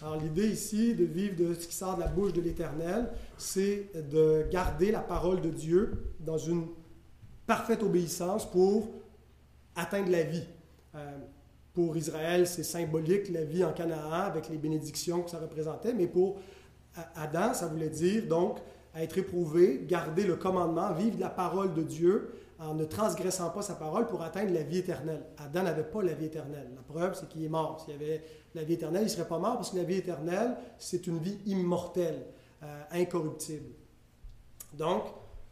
Alors 0.00 0.16
l'idée 0.16 0.48
ici 0.48 0.94
de 0.94 1.04
vivre 1.04 1.36
de 1.36 1.54
ce 1.54 1.66
qui 1.66 1.74
sort 1.74 1.96
de 1.96 2.00
la 2.00 2.08
bouche 2.08 2.32
de 2.32 2.40
l'Éternel, 2.40 3.10
c'est 3.36 3.90
de 4.10 4.46
garder 4.50 4.90
la 4.90 5.00
parole 5.00 5.40
de 5.40 5.50
Dieu 5.50 5.92
dans 6.20 6.38
une 6.38 6.66
parfaite 7.46 7.82
obéissance 7.82 8.50
pour 8.50 8.88
atteindre 9.76 10.10
la 10.10 10.22
vie. 10.22 10.46
Euh, 10.94 11.18
pour 11.74 11.96
Israël, 11.96 12.46
c'est 12.46 12.62
symbolique, 12.62 13.28
la 13.30 13.44
vie 13.44 13.64
en 13.64 13.72
Canaan, 13.72 14.12
avec 14.12 14.48
les 14.48 14.56
bénédictions 14.56 15.22
que 15.22 15.30
ça 15.30 15.38
représentait, 15.38 15.92
mais 15.92 16.06
pour 16.06 16.38
Adam, 17.16 17.52
ça 17.52 17.66
voulait 17.66 17.90
dire 17.90 18.26
donc 18.28 18.60
être 18.94 19.18
éprouvé, 19.18 19.84
garder 19.86 20.24
le 20.24 20.36
commandement, 20.36 20.92
vivre 20.92 21.18
la 21.18 21.28
parole 21.28 21.74
de 21.74 21.82
Dieu 21.82 22.32
en 22.60 22.74
ne 22.74 22.84
transgressant 22.84 23.50
pas 23.50 23.62
sa 23.62 23.74
parole 23.74 24.06
pour 24.06 24.22
atteindre 24.22 24.52
la 24.52 24.62
vie 24.62 24.78
éternelle. 24.78 25.22
Adam 25.38 25.64
n'avait 25.64 25.82
pas 25.82 26.02
la 26.02 26.14
vie 26.14 26.26
éternelle. 26.26 26.70
La 26.74 26.82
preuve, 26.82 27.14
c'est 27.14 27.28
qu'il 27.28 27.44
est 27.44 27.48
mort. 27.48 27.80
S'il 27.84 27.94
avait 27.94 28.22
la 28.54 28.62
vie 28.62 28.74
éternelle, 28.74 29.02
il 29.02 29.06
ne 29.06 29.10
serait 29.10 29.26
pas 29.26 29.38
mort 29.38 29.56
parce 29.56 29.70
que 29.70 29.76
la 29.76 29.82
vie 29.82 29.96
éternelle, 29.96 30.56
c'est 30.78 31.06
une 31.08 31.18
vie 31.18 31.38
immortelle, 31.46 32.24
euh, 32.62 32.82
incorruptible. 32.92 33.70
Donc, 34.72 35.04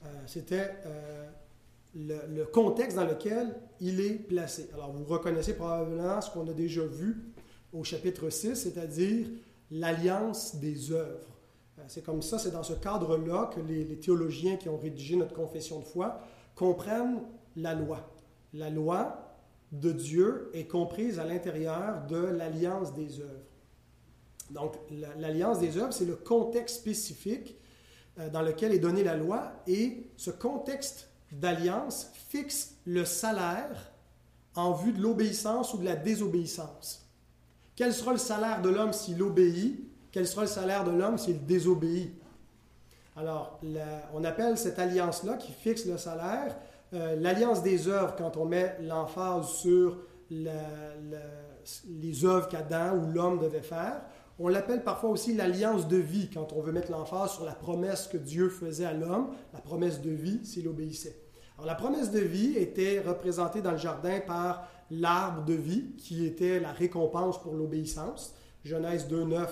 euh, 0.04 0.08
c'était 0.26 0.70
euh, 0.86 1.28
le, 1.94 2.44
contexte 2.44 2.96
dans 2.96 3.04
lequel 3.04 3.54
il 3.80 4.00
est 4.00 4.14
placé. 4.14 4.70
Alors, 4.74 4.92
vous 4.92 5.04
reconnaissez 5.04 5.54
probablement 5.54 6.20
ce 6.20 6.30
qu'on 6.30 6.48
a 6.48 6.52
déjà 6.52 6.84
vu 6.84 7.32
au 7.72 7.84
chapitre 7.84 8.30
6, 8.30 8.54
c'est-à-dire 8.54 9.26
l'alliance 9.70 10.56
des 10.56 10.92
œuvres. 10.92 11.28
Euh, 11.78 11.82
c'est 11.88 12.04
comme 12.04 12.22
ça, 12.22 12.38
c'est 12.38 12.50
dans 12.50 12.62
ce 12.62 12.74
cadre-là 12.74 13.50
que 13.54 13.60
les, 13.60 13.98
théologiens 13.98 14.56
qui 14.56 14.68
ont 14.68 14.78
rédigé 14.78 15.16
notre 15.16 15.34
confession 15.34 15.80
de 15.80 15.84
foi 15.84 16.20
comprennent 16.54 17.22
la 17.56 17.74
loi. 17.74 18.10
La 18.52 18.70
loi 18.70 19.36
de 19.72 19.90
Dieu 19.90 20.50
est 20.52 20.66
comprise 20.66 21.18
à 21.18 21.24
l'intérieur 21.24 22.06
de 22.06 22.16
l'alliance 22.16 22.92
des 22.92 23.20
œuvres. 23.20 23.46
Donc, 24.50 24.76
l'alliance 25.18 25.60
des 25.60 25.78
œuvres, 25.78 25.94
c'est 25.94 26.04
le 26.04 26.16
contexte 26.16 26.76
spécifique 26.76 27.56
euh, 28.18 28.28
dans 28.28 28.42
lequel 28.42 28.72
est 28.72 28.78
donnée 28.78 29.02
la 29.02 29.16
loi, 29.16 29.52
et 29.66 30.10
ce 30.18 30.30
contexte 30.30 31.11
d'alliance 31.32 32.10
fixe 32.28 32.76
le 32.86 33.04
salaire 33.04 33.90
en 34.54 34.72
vue 34.72 34.92
de 34.92 35.00
l'obéissance 35.00 35.74
ou 35.74 35.78
de 35.78 35.84
la 35.84 35.96
désobéissance. 35.96 37.06
Quel 37.74 37.92
sera 37.92 38.12
le 38.12 38.18
salaire 38.18 38.60
de 38.60 38.68
l'homme 38.68 38.92
s'il 38.92 39.22
obéit? 39.22 39.88
Quel 40.12 40.26
sera 40.26 40.42
le 40.42 40.48
salaire 40.48 40.84
de 40.84 40.90
l'homme 40.90 41.16
s'il 41.16 41.44
désobéit? 41.46 42.12
Alors, 43.16 43.58
on 44.14 44.24
appelle 44.24 44.58
cette 44.58 44.78
alliance-là 44.78 45.36
qui 45.36 45.52
fixe 45.52 45.86
le 45.86 45.98
salaire 45.98 46.56
euh, 46.94 47.16
l'alliance 47.16 47.62
des 47.62 47.88
œuvres 47.88 48.14
quand 48.16 48.36
on 48.36 48.44
met 48.44 48.76
l'emphase 48.82 49.48
sur 49.48 49.98
les 50.30 52.24
œuvres 52.24 52.48
qu'Adam 52.48 52.96
ou 52.96 53.10
l'homme 53.10 53.38
devait 53.38 53.62
faire. 53.62 54.02
On 54.38 54.48
l'appelle 54.48 54.82
parfois 54.82 55.10
aussi 55.10 55.34
l'alliance 55.34 55.88
de 55.88 55.96
vie 55.96 56.28
quand 56.28 56.52
on 56.52 56.60
veut 56.60 56.72
mettre 56.72 56.90
l'emphase 56.90 57.32
sur 57.32 57.44
la 57.44 57.54
promesse 57.54 58.08
que 58.08 58.18
Dieu 58.18 58.50
faisait 58.50 58.84
à 58.84 58.92
l'homme, 58.92 59.30
la 59.54 59.60
promesse 59.60 60.02
de 60.02 60.10
vie 60.10 60.44
s'il 60.44 60.68
obéissait 60.68 61.21
la 61.64 61.74
promesse 61.74 62.10
de 62.10 62.20
vie 62.20 62.56
était 62.56 63.00
représentée 63.00 63.62
dans 63.62 63.72
le 63.72 63.78
jardin 63.78 64.20
par 64.20 64.68
l'arbre 64.90 65.44
de 65.44 65.54
vie, 65.54 65.92
qui 65.96 66.26
était 66.26 66.60
la 66.60 66.72
récompense 66.72 67.40
pour 67.40 67.54
l'obéissance. 67.54 68.34
Genèse 68.64 69.08
2.9 69.08 69.46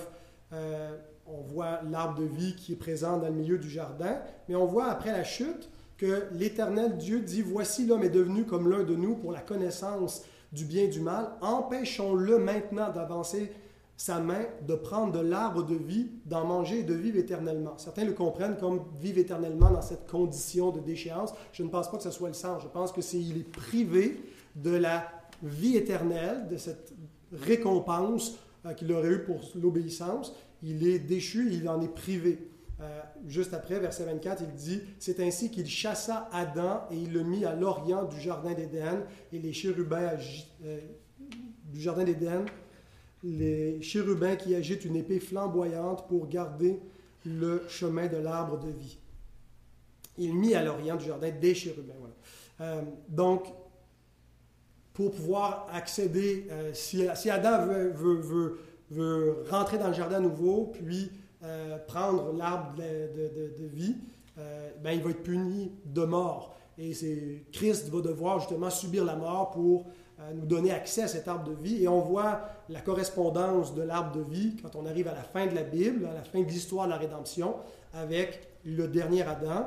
Euh, 0.52 0.96
on 1.26 1.42
voit 1.42 1.80
l'arbre 1.88 2.20
de 2.20 2.24
vie 2.24 2.56
qui 2.56 2.72
est 2.72 2.76
présent 2.76 3.18
dans 3.18 3.28
le 3.28 3.34
milieu 3.34 3.56
du 3.56 3.70
jardin, 3.70 4.18
mais 4.48 4.56
on 4.56 4.66
voit 4.66 4.86
après 4.86 5.12
la 5.12 5.22
chute 5.22 5.68
que 5.96 6.24
l'Éternel 6.32 6.96
Dieu 6.96 7.20
dit, 7.20 7.42
Voici 7.42 7.86
l'homme 7.86 8.02
est 8.02 8.10
devenu 8.10 8.44
comme 8.44 8.68
l'un 8.68 8.82
de 8.82 8.96
nous 8.96 9.14
pour 9.14 9.30
la 9.30 9.40
connaissance 9.40 10.24
du 10.52 10.64
bien 10.64 10.84
et 10.84 10.88
du 10.88 11.00
mal, 11.00 11.30
empêchons-le 11.40 12.38
maintenant 12.38 12.90
d'avancer 12.90 13.52
sa 14.00 14.18
main, 14.18 14.46
de 14.66 14.74
prendre 14.74 15.12
de 15.12 15.18
l'arbre 15.18 15.62
de 15.62 15.74
vie, 15.74 16.08
d'en 16.24 16.46
manger 16.46 16.78
et 16.78 16.82
de 16.84 16.94
vivre 16.94 17.18
éternellement. 17.18 17.76
Certains 17.76 18.06
le 18.06 18.14
comprennent 18.14 18.56
comme 18.56 18.80
vivre 18.98 19.18
éternellement 19.18 19.70
dans 19.70 19.82
cette 19.82 20.10
condition 20.10 20.70
de 20.70 20.80
déchéance. 20.80 21.34
Je 21.52 21.62
ne 21.62 21.68
pense 21.68 21.90
pas 21.90 21.98
que 21.98 22.02
ce 22.02 22.10
soit 22.10 22.28
le 22.28 22.34
sens. 22.34 22.62
Je 22.62 22.68
pense 22.68 22.92
que 22.92 23.02
c'est 23.02 23.20
il 23.20 23.36
est 23.36 23.52
privé 23.52 24.24
de 24.56 24.70
la 24.70 25.06
vie 25.42 25.76
éternelle, 25.76 26.48
de 26.48 26.56
cette 26.56 26.94
récompense 27.30 28.38
euh, 28.64 28.72
qu'il 28.72 28.90
aurait 28.90 29.10
eue 29.10 29.24
pour 29.24 29.42
l'obéissance. 29.54 30.34
Il 30.62 30.86
est 30.86 31.00
déchu, 31.00 31.50
il 31.52 31.68
en 31.68 31.82
est 31.82 31.94
privé. 31.94 32.48
Euh, 32.80 33.02
juste 33.26 33.52
après, 33.52 33.80
verset 33.80 34.06
24, 34.06 34.44
il 34.44 34.54
dit 34.54 34.80
C'est 34.98 35.20
ainsi 35.20 35.50
qu'il 35.50 35.66
chassa 35.66 36.26
Adam 36.32 36.84
et 36.90 36.96
il 36.96 37.12
le 37.12 37.22
mit 37.22 37.44
à 37.44 37.54
l'orient 37.54 38.04
du 38.04 38.18
jardin 38.18 38.54
d'Éden, 38.54 39.04
et 39.30 39.38
les 39.38 39.52
chérubins 39.52 40.12
euh, 40.64 40.80
du 41.70 41.82
jardin 41.82 42.04
d'Éden, 42.04 42.46
les 43.22 43.80
chérubins 43.82 44.36
qui 44.36 44.54
agitent 44.54 44.84
une 44.84 44.96
épée 44.96 45.20
flamboyante 45.20 46.08
pour 46.08 46.28
garder 46.28 46.80
le 47.26 47.62
chemin 47.68 48.06
de 48.06 48.16
l'arbre 48.16 48.58
de 48.58 48.70
vie. 48.70 48.98
Il 50.18 50.34
mit 50.34 50.54
à 50.54 50.62
l'orient 50.62 50.96
du 50.96 51.06
jardin 51.06 51.30
des 51.30 51.54
chérubins. 51.54 51.94
Euh, 52.60 52.82
donc, 53.08 53.44
pour 54.92 55.12
pouvoir 55.12 55.68
accéder, 55.72 56.46
si, 56.72 57.06
Adam 57.30 57.66
veut, 57.94 58.58
rentrer 59.48 59.78
dans 59.78 59.88
le 59.88 59.94
jardin 59.94 60.20
nouveau, 60.20 60.72
puis 60.72 61.10
euh, 61.42 61.78
prendre 61.86 62.34
l'arbre 62.34 62.74
de, 62.76 63.66
vie, 63.72 63.96
euh, 64.36 64.70
ben, 64.82 64.90
il 64.90 65.02
va 65.02 65.08
être 65.08 65.22
puni 65.22 65.72
de 65.86 66.04
mort. 66.04 66.54
Et 66.76 66.92
Christ 67.50 67.88
va 67.88 68.02
devoir 68.02 68.40
justement 68.40 68.68
subir 68.68 69.06
la 69.06 69.16
mort 69.16 69.50
pour 69.50 69.86
euh, 69.86 69.90
nous 70.34 70.46
donner 70.46 70.70
accès 70.70 71.02
à 71.02 71.08
cet 71.08 71.28
arbre 71.28 71.44
de 71.44 71.54
vie. 71.54 71.82
Et 71.82 71.88
on 71.88 72.00
voit 72.00 72.40
la 72.68 72.80
correspondance 72.80 73.74
de 73.74 73.82
l'arbre 73.82 74.16
de 74.16 74.22
vie 74.22 74.56
quand 74.62 74.76
on 74.76 74.86
arrive 74.86 75.08
à 75.08 75.14
la 75.14 75.22
fin 75.22 75.46
de 75.46 75.54
la 75.54 75.62
Bible, 75.62 76.06
à 76.06 76.14
la 76.14 76.22
fin 76.22 76.40
de 76.40 76.48
l'histoire 76.48 76.86
de 76.86 76.90
la 76.90 76.98
rédemption, 76.98 77.56
avec 77.94 78.48
le 78.64 78.88
dernier 78.88 79.22
Adam 79.22 79.66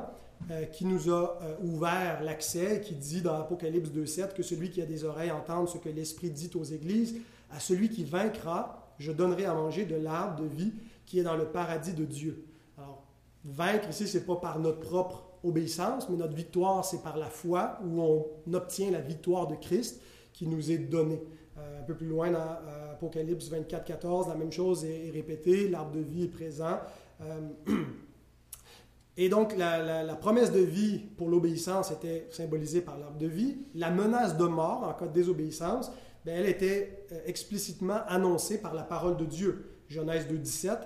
qui 0.72 0.84
nous 0.84 1.10
a 1.10 1.38
ouvert 1.62 2.22
l'accès, 2.22 2.80
qui 2.82 2.94
dit 2.94 3.22
dans 3.22 3.34
Apocalypse 3.34 3.90
2.7 3.90 4.34
que 4.34 4.42
celui 4.42 4.70
qui 4.70 4.82
a 4.82 4.86
des 4.86 5.04
oreilles 5.04 5.30
entende 5.30 5.68
ce 5.68 5.78
que 5.78 5.88
l'Esprit 5.88 6.30
dit 6.30 6.50
aux 6.54 6.64
églises, 6.64 7.16
à 7.50 7.60
celui 7.60 7.88
qui 7.88 8.04
vaincra, 8.04 8.92
je 8.98 9.12
donnerai 9.12 9.46
à 9.46 9.54
manger 9.54 9.84
de 9.86 9.96
l'arbre 9.96 10.42
de 10.42 10.46
vie 10.46 10.72
qui 11.06 11.18
est 11.18 11.22
dans 11.22 11.36
le 11.36 11.46
paradis 11.46 11.94
de 11.94 12.04
Dieu. 12.04 12.44
Alors, 12.76 13.04
vaincre 13.44 13.88
ici, 13.88 14.06
ce 14.06 14.18
n'est 14.18 14.24
pas 14.24 14.36
par 14.36 14.58
notre 14.58 14.80
propre 14.80 15.24
obéissance, 15.44 16.08
mais 16.08 16.16
notre 16.16 16.34
victoire, 16.34 16.84
c'est 16.84 17.02
par 17.02 17.16
la 17.16 17.26
foi, 17.26 17.78
où 17.84 18.00
on 18.00 18.54
obtient 18.54 18.90
la 18.90 19.00
victoire 19.00 19.46
de 19.46 19.54
Christ 19.54 20.00
qui 20.34 20.46
nous 20.46 20.70
est 20.70 20.78
donnée. 20.78 21.22
Euh, 21.56 21.80
un 21.80 21.84
peu 21.84 21.94
plus 21.94 22.08
loin 22.08 22.30
dans 22.30 22.40
euh, 22.40 22.92
Apocalypse 22.92 23.48
24, 23.48 23.84
14, 23.84 24.28
la 24.28 24.34
même 24.34 24.52
chose 24.52 24.84
est, 24.84 25.10
répétée, 25.10 25.68
l'arbre 25.68 25.92
de 25.92 26.00
vie 26.00 26.24
est 26.24 26.28
présent. 26.28 26.80
Euh, 27.22 27.40
et 29.16 29.28
donc, 29.28 29.56
la, 29.56 30.16
promesse 30.16 30.50
de 30.50 30.60
vie 30.60 30.98
pour 30.98 31.28
l'obéissance 31.28 31.92
était 31.92 32.26
symbolisée 32.30 32.82
par 32.82 32.98
l'arbre 32.98 33.18
de 33.18 33.28
vie. 33.28 33.56
La 33.74 33.90
menace 33.90 34.36
de 34.36 34.44
mort 34.44 34.82
en 34.82 34.92
cas 34.94 35.06
de 35.06 35.12
désobéissance, 35.12 35.92
ben, 36.26 36.36
elle 36.36 36.48
était 36.48 37.06
explicitement 37.24 38.00
annoncée 38.08 38.60
par 38.60 38.74
la 38.74 38.82
parole 38.82 39.16
de 39.16 39.24
Dieu. 39.24 39.70
Genèse 39.88 40.26
2, 40.26 40.36
17. 40.36 40.78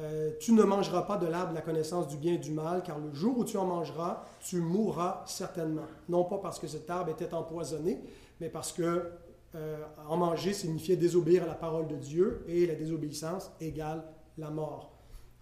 Euh, 0.00 0.30
tu 0.38 0.52
ne 0.52 0.62
mangeras 0.62 1.02
pas 1.02 1.16
de 1.16 1.26
l'arbre 1.26 1.50
de 1.50 1.54
la 1.56 1.60
connaissance 1.60 2.06
du 2.06 2.16
bien 2.16 2.34
et 2.34 2.38
du 2.38 2.52
mal, 2.52 2.82
car 2.84 2.98
le 2.98 3.12
jour 3.12 3.36
où 3.38 3.44
tu 3.44 3.56
en 3.56 3.64
mangeras, 3.64 4.22
tu 4.40 4.60
mourras 4.60 5.22
certainement. 5.26 5.86
Non 6.08 6.24
pas 6.24 6.38
parce 6.38 6.58
que 6.58 6.68
cet 6.68 6.88
arbre 6.88 7.10
était 7.10 7.34
empoisonné, 7.34 8.00
mais 8.40 8.48
parce 8.48 8.72
que 8.72 9.10
euh, 9.54 9.78
en 10.08 10.16
manger 10.16 10.52
signifiait 10.52 10.96
désobéir 10.96 11.44
à 11.44 11.46
la 11.46 11.54
parole 11.54 11.88
de 11.88 11.96
Dieu, 11.96 12.44
et 12.48 12.66
la 12.66 12.74
désobéissance 12.74 13.50
égale 13.60 14.04
la 14.36 14.50
mort. 14.50 14.92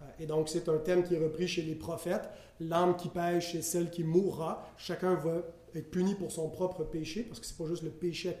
Euh, 0.01 0.05
et 0.19 0.25
donc, 0.25 0.49
c'est 0.49 0.69
un 0.69 0.77
thème 0.77 1.03
qui 1.03 1.15
est 1.15 1.23
repris 1.23 1.47
chez 1.47 1.61
les 1.61 1.75
prophètes. 1.75 2.29
L'âme 2.59 2.95
qui 2.95 3.09
pêche, 3.09 3.51
c'est 3.51 3.61
celle 3.61 3.89
qui 3.89 4.03
mourra. 4.03 4.65
Chacun 4.77 5.15
va 5.15 5.41
être 5.75 5.91
puni 5.91 6.15
pour 6.15 6.31
son 6.31 6.49
propre 6.49 6.83
péché, 6.83 7.23
parce 7.23 7.39
que 7.39 7.45
ce 7.45 7.53
n'est 7.53 7.57
pas 7.57 7.69
juste 7.69 7.83
le 7.83 7.91
péché 7.91 8.35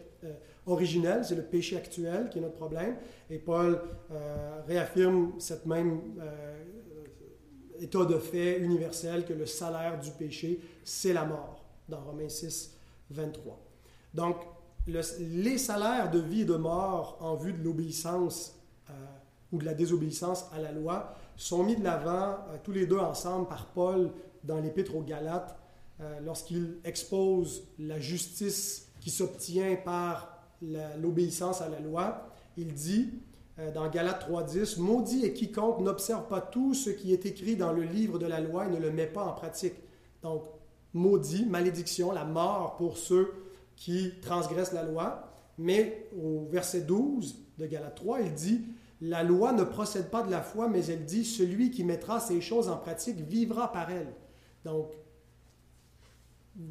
originel, 0.67 1.23
c'est 1.23 1.35
le 1.35 1.43
péché 1.43 1.77
actuel 1.77 2.29
qui 2.29 2.37
est 2.37 2.41
notre 2.41 2.55
problème. 2.55 2.97
Et 3.29 3.39
Paul 3.39 3.81
euh, 4.11 4.61
réaffirme 4.67 5.33
cette 5.39 5.65
même 5.65 6.01
euh, 6.19 6.63
état 7.79 8.05
de 8.05 8.17
fait 8.17 8.59
universel 8.59 9.25
que 9.25 9.33
le 9.33 9.45
salaire 9.45 9.99
du 9.99 10.11
péché, 10.11 10.59
c'est 10.83 11.13
la 11.13 11.25
mort, 11.25 11.65
dans 11.87 12.01
Romains 12.01 12.29
6, 12.29 12.77
23. 13.09 13.66
Donc, 14.17 14.37
les 14.87 15.57
salaires 15.59 16.09
de 16.09 16.19
vie 16.19 16.41
et 16.41 16.45
de 16.45 16.55
mort 16.55 17.17
en 17.21 17.35
vue 17.35 17.53
de 17.53 17.63
l'obéissance 17.63 18.55
euh, 18.89 18.93
ou 19.51 19.59
de 19.59 19.65
la 19.65 19.75
désobéissance 19.75 20.45
à 20.51 20.59
la 20.59 20.71
loi 20.71 21.13
sont 21.35 21.63
mis 21.63 21.75
de 21.75 21.83
l'avant 21.83 22.37
tous 22.63 22.71
les 22.71 22.87
deux 22.87 22.97
ensemble 22.97 23.47
par 23.47 23.67
Paul 23.67 24.11
dans 24.43 24.57
l'Épître 24.59 24.95
aux 24.95 25.03
Galates 25.03 25.55
lorsqu'il 26.23 26.77
expose 26.83 27.67
la 27.79 27.99
justice 27.99 28.89
qui 28.99 29.09
s'obtient 29.11 29.75
par 29.75 30.37
l'obéissance 30.99 31.61
à 31.61 31.69
la 31.69 31.79
loi, 31.79 32.27
il 32.57 32.73
dit 32.73 33.13
euh, 33.59 33.71
dans 33.71 33.89
Galates 33.89 34.29
3.10, 34.29 34.79
Maudit 34.79 35.25
est 35.25 35.33
quiconque 35.33 35.79
n'observe 35.79 36.27
pas 36.27 36.41
tout 36.41 36.73
ce 36.73 36.89
qui 36.89 37.13
est 37.13 37.25
écrit 37.25 37.55
dans 37.55 37.71
le 37.71 37.83
livre 37.83 38.19
de 38.19 38.25
la 38.25 38.39
loi 38.39 38.67
et 38.67 38.69
ne 38.69 38.77
le 38.77 38.91
met 38.91 39.07
pas 39.07 39.23
en 39.23 39.33
pratique. 39.33 39.75
Donc, 40.21 40.43
maudit, 40.93 41.45
malédiction, 41.45 42.11
la 42.11 42.25
mort 42.25 42.75
pour 42.77 42.97
ceux 42.97 43.33
qui 43.77 44.19
transgressent 44.21 44.73
la 44.73 44.83
loi. 44.83 45.31
Mais 45.57 46.09
au 46.21 46.45
verset 46.49 46.81
12 46.81 47.37
de 47.57 47.65
Galates 47.65 47.95
3, 47.95 48.21
il 48.21 48.33
dit, 48.33 48.65
La 48.99 49.23
loi 49.23 49.53
ne 49.53 49.63
procède 49.63 50.09
pas 50.09 50.23
de 50.23 50.29
la 50.29 50.41
foi, 50.41 50.67
mais 50.67 50.85
elle 50.87 51.05
dit, 51.05 51.23
Celui 51.23 51.71
qui 51.71 51.85
mettra 51.85 52.19
ces 52.19 52.41
choses 52.41 52.67
en 52.67 52.75
pratique 52.75 53.17
vivra 53.21 53.71
par 53.71 53.89
elles. 53.89 54.13
Donc, 54.65 54.91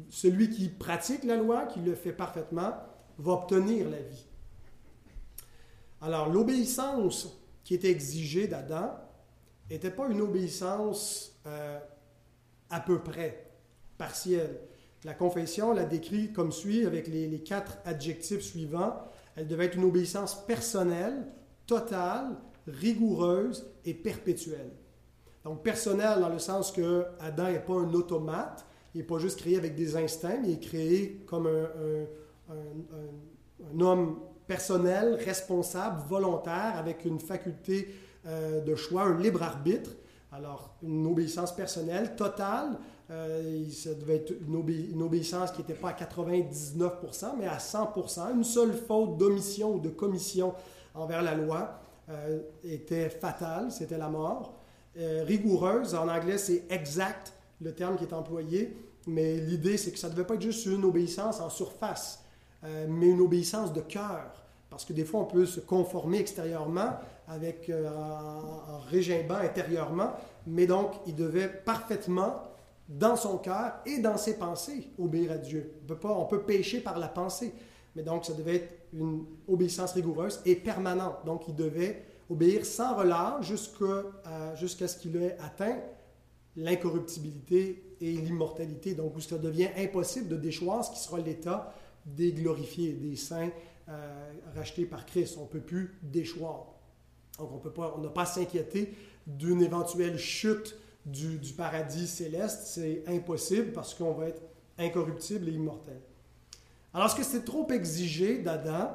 celui 0.09 0.49
qui 0.49 0.69
pratique 0.69 1.23
la 1.23 1.37
loi, 1.37 1.65
qui 1.65 1.79
le 1.79 1.95
fait 1.95 2.11
parfaitement, 2.11 2.73
va 3.17 3.31
obtenir 3.31 3.89
la 3.89 4.01
vie. 4.01 4.25
Alors, 6.01 6.29
l'obéissance 6.29 7.41
qui 7.63 7.73
était 7.73 7.89
exigée 7.89 8.47
d'Adam 8.47 8.91
n'était 9.69 9.91
pas 9.91 10.07
une 10.07 10.21
obéissance 10.21 11.39
euh, 11.45 11.79
à 12.69 12.79
peu 12.79 13.01
près, 13.01 13.49
partielle. 13.97 14.59
La 15.03 15.13
confession 15.13 15.73
la 15.73 15.85
décrit 15.85 16.33
comme 16.33 16.51
suit 16.51 16.85
avec 16.85 17.07
les, 17.07 17.39
quatre 17.39 17.77
adjectifs 17.85 18.41
suivants. 18.41 18.95
Elle 19.35 19.47
devait 19.47 19.65
être 19.65 19.77
une 19.77 19.85
obéissance 19.85 20.45
personnelle, 20.45 21.27
totale, 21.65 22.35
rigoureuse 22.67 23.71
et 23.85 23.93
perpétuelle. 23.93 24.71
Donc 25.43 25.63
personnelle 25.63 26.19
dans 26.19 26.29
le 26.29 26.39
sens 26.39 26.71
que 26.71 27.05
Adam 27.19 27.51
n'est 27.51 27.59
pas 27.59 27.73
un 27.73 27.93
automate, 27.93 28.65
il 28.93 28.99
n'est 28.99 29.07
pas 29.07 29.19
juste 29.19 29.39
créé 29.39 29.57
avec 29.57 29.75
des 29.75 29.95
instincts, 29.95 30.39
mais 30.41 30.49
il 30.49 30.53
est 30.55 30.59
créé 30.59 31.23
comme 31.27 31.47
un, 31.47 32.53
un, 32.53 33.79
homme 33.79 34.19
personnel, 34.47 35.15
responsable, 35.23 36.01
volontaire, 36.07 36.73
avec 36.75 37.05
une 37.05 37.19
faculté 37.19 37.93
euh, 38.25 38.61
de 38.61 38.75
choix, 38.75 39.03
un 39.03 39.19
libre 39.19 39.43
arbitre. 39.43 39.91
Alors, 40.31 40.75
une 40.81 41.05
obéissance 41.07 41.55
personnelle 41.55 42.15
totale, 42.15 42.77
euh, 43.09 43.63
ça 43.69 43.93
devait 43.93 44.17
être 44.17 44.33
une, 44.45 45.01
obéissance 45.01 45.51
qui 45.51 45.59
n'était 45.59 45.73
pas 45.73 45.89
à 45.89 45.93
99%, 45.93 47.37
mais 47.39 47.47
à 47.47 47.57
100%. 47.57 48.33
Une 48.33 48.43
seule 48.43 48.73
faute 48.73 49.17
d'omission 49.17 49.75
ou 49.75 49.79
de 49.79 49.89
commission 49.89 50.53
envers 50.93 51.21
la 51.21 51.35
loi 51.35 51.79
euh, 52.09 52.39
était 52.63 53.09
fatale, 53.09 53.71
c'était 53.71 53.97
la 53.97 54.09
mort. 54.09 54.59
rigoureuse, 54.95 55.93
en 55.93 56.07
anglais, 56.07 56.37
c'est 56.37 56.63
exact, 56.69 57.33
le 57.61 57.73
terme 57.73 57.97
qui 57.97 58.03
est 58.03 58.13
employé, 58.13 58.75
mais 59.05 59.37
l'idée, 59.37 59.77
c'est 59.77 59.91
que 59.91 59.99
ça 59.99 60.07
ne 60.07 60.13
devait 60.13 60.25
pas 60.25 60.35
être 60.35 60.41
juste 60.41 60.65
une 60.65 60.83
obéissance 60.83 61.39
en 61.39 61.49
surface. 61.49 62.23
Euh, 62.63 62.87
mais 62.89 63.07
une 63.07 63.21
obéissance 63.21 63.71
de 63.71 63.81
cœur. 63.81 64.31
Parce 64.69 64.83
que 64.83 64.93
des 64.93 65.05
fois, 65.05 65.21
on 65.21 65.25
peut 65.25 65.45
se 65.45 65.59
conformer 65.59 66.19
extérieurement 66.19 66.97
avec, 67.27 67.69
euh, 67.69 67.87
en, 67.87 68.79
régimbant 68.89 69.35
intérieurement, 69.35 70.13
mais 70.45 70.65
donc 70.65 70.91
il 71.05 71.15
devait 71.15 71.47
parfaitement, 71.47 72.41
dans 72.87 73.15
son 73.15 73.37
cœur 73.37 73.73
et 73.85 73.99
dans 73.99 74.17
ses 74.17 74.37
pensées, 74.37 74.91
obéir 74.97 75.31
à 75.31 75.37
Dieu. 75.37 75.73
On 75.83 75.87
peut, 75.87 75.99
pas, 75.99 76.13
on 76.13 76.25
peut 76.25 76.43
pécher 76.43 76.79
par 76.79 76.97
la 76.99 77.07
pensée, 77.07 77.53
mais 77.95 78.03
donc 78.03 78.25
ça 78.25 78.33
devait 78.33 78.55
être 78.55 78.73
une 78.93 79.25
obéissance 79.47 79.91
rigoureuse 79.93 80.41
et 80.45 80.55
permanente. 80.55 81.25
Donc 81.25 81.47
il 81.47 81.55
devait 81.55 82.03
obéir 82.29 82.65
sans 82.65 82.95
relâche 82.95 83.45
jusqu'à 83.45 84.87
ce 84.87 84.97
qu'il 84.97 85.15
ait 85.17 85.37
atteint 85.39 85.77
l'incorruptibilité 86.55 87.95
et 87.99 88.13
l'immortalité. 88.13 88.93
Donc 88.93 89.15
où 89.15 89.21
ça 89.21 89.37
devient 89.37 89.69
impossible 89.77 90.29
de 90.29 90.37
déchoir 90.37 90.85
ce 90.85 90.91
qui 90.91 90.99
sera 90.99 91.19
l'état 91.19 91.73
des 92.05 92.31
glorifiés, 92.31 92.93
des 92.93 93.17
saints 93.17 93.49
euh, 93.89 94.31
rachetés 94.55 94.85
par 94.85 95.05
Christ. 95.05 95.37
On 95.37 95.43
ne 95.43 95.47
peut 95.47 95.59
plus 95.59 95.97
déchoir. 96.01 96.67
Donc 97.37 97.51
on 97.77 98.01
n'a 98.01 98.09
pas 98.09 98.21
à 98.21 98.25
s'inquiéter 98.25 98.93
d'une 99.25 99.61
éventuelle 99.61 100.17
chute 100.17 100.77
du, 101.07 101.39
paradis 101.53 102.07
céleste. 102.07 102.63
C'est 102.65 103.03
impossible 103.07 103.71
parce 103.71 103.93
qu'on 103.93 104.13
va 104.13 104.27
être 104.27 104.41
incorruptible 104.77 105.49
et 105.49 105.53
immortel. 105.53 105.99
Alors, 106.93 107.07
est-ce 107.07 107.15
que 107.15 107.23
c'est 107.23 107.45
trop 107.45 107.67
exigé 107.71 108.39
d'Adam 108.39 108.91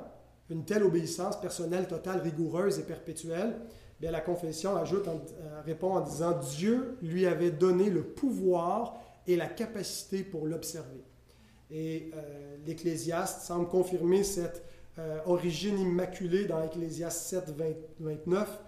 une 0.51 0.65
telle 0.65 0.83
obéissance 0.83 1.41
personnelle, 1.41 1.89
totale, 1.89 2.21
rigoureuse 2.21 2.79
et 2.79 2.83
perpétuelle? 2.83 3.57
Bien, 4.01 4.11
la 4.11 4.21
confession 4.21 4.77
ajoute, 4.77 5.09
euh, 5.09 5.63
répond 5.65 5.95
en 5.95 6.01
disant 6.01 6.39
Dieu 6.57 6.99
lui 7.03 7.27
avait 7.27 7.53
donné 7.53 7.89
le 7.89 8.03
pouvoir 8.03 9.01
et 9.27 9.37
la 9.37 9.47
capacité 9.47 10.25
pour 10.25 10.47
l'observer. 10.47 11.05
Et 11.71 12.11
euh, 12.15 12.57
l'Ecclésiaste 12.67 13.43
semble 13.43 13.69
confirmer 13.69 14.25
cette 14.25 14.63
euh, 14.99 15.21
origine 15.25 15.79
immaculée 15.79 16.45
dans 16.45 16.63
Ecclésiaste 16.63 17.23
7, 17.29 17.55
29. 18.01 18.61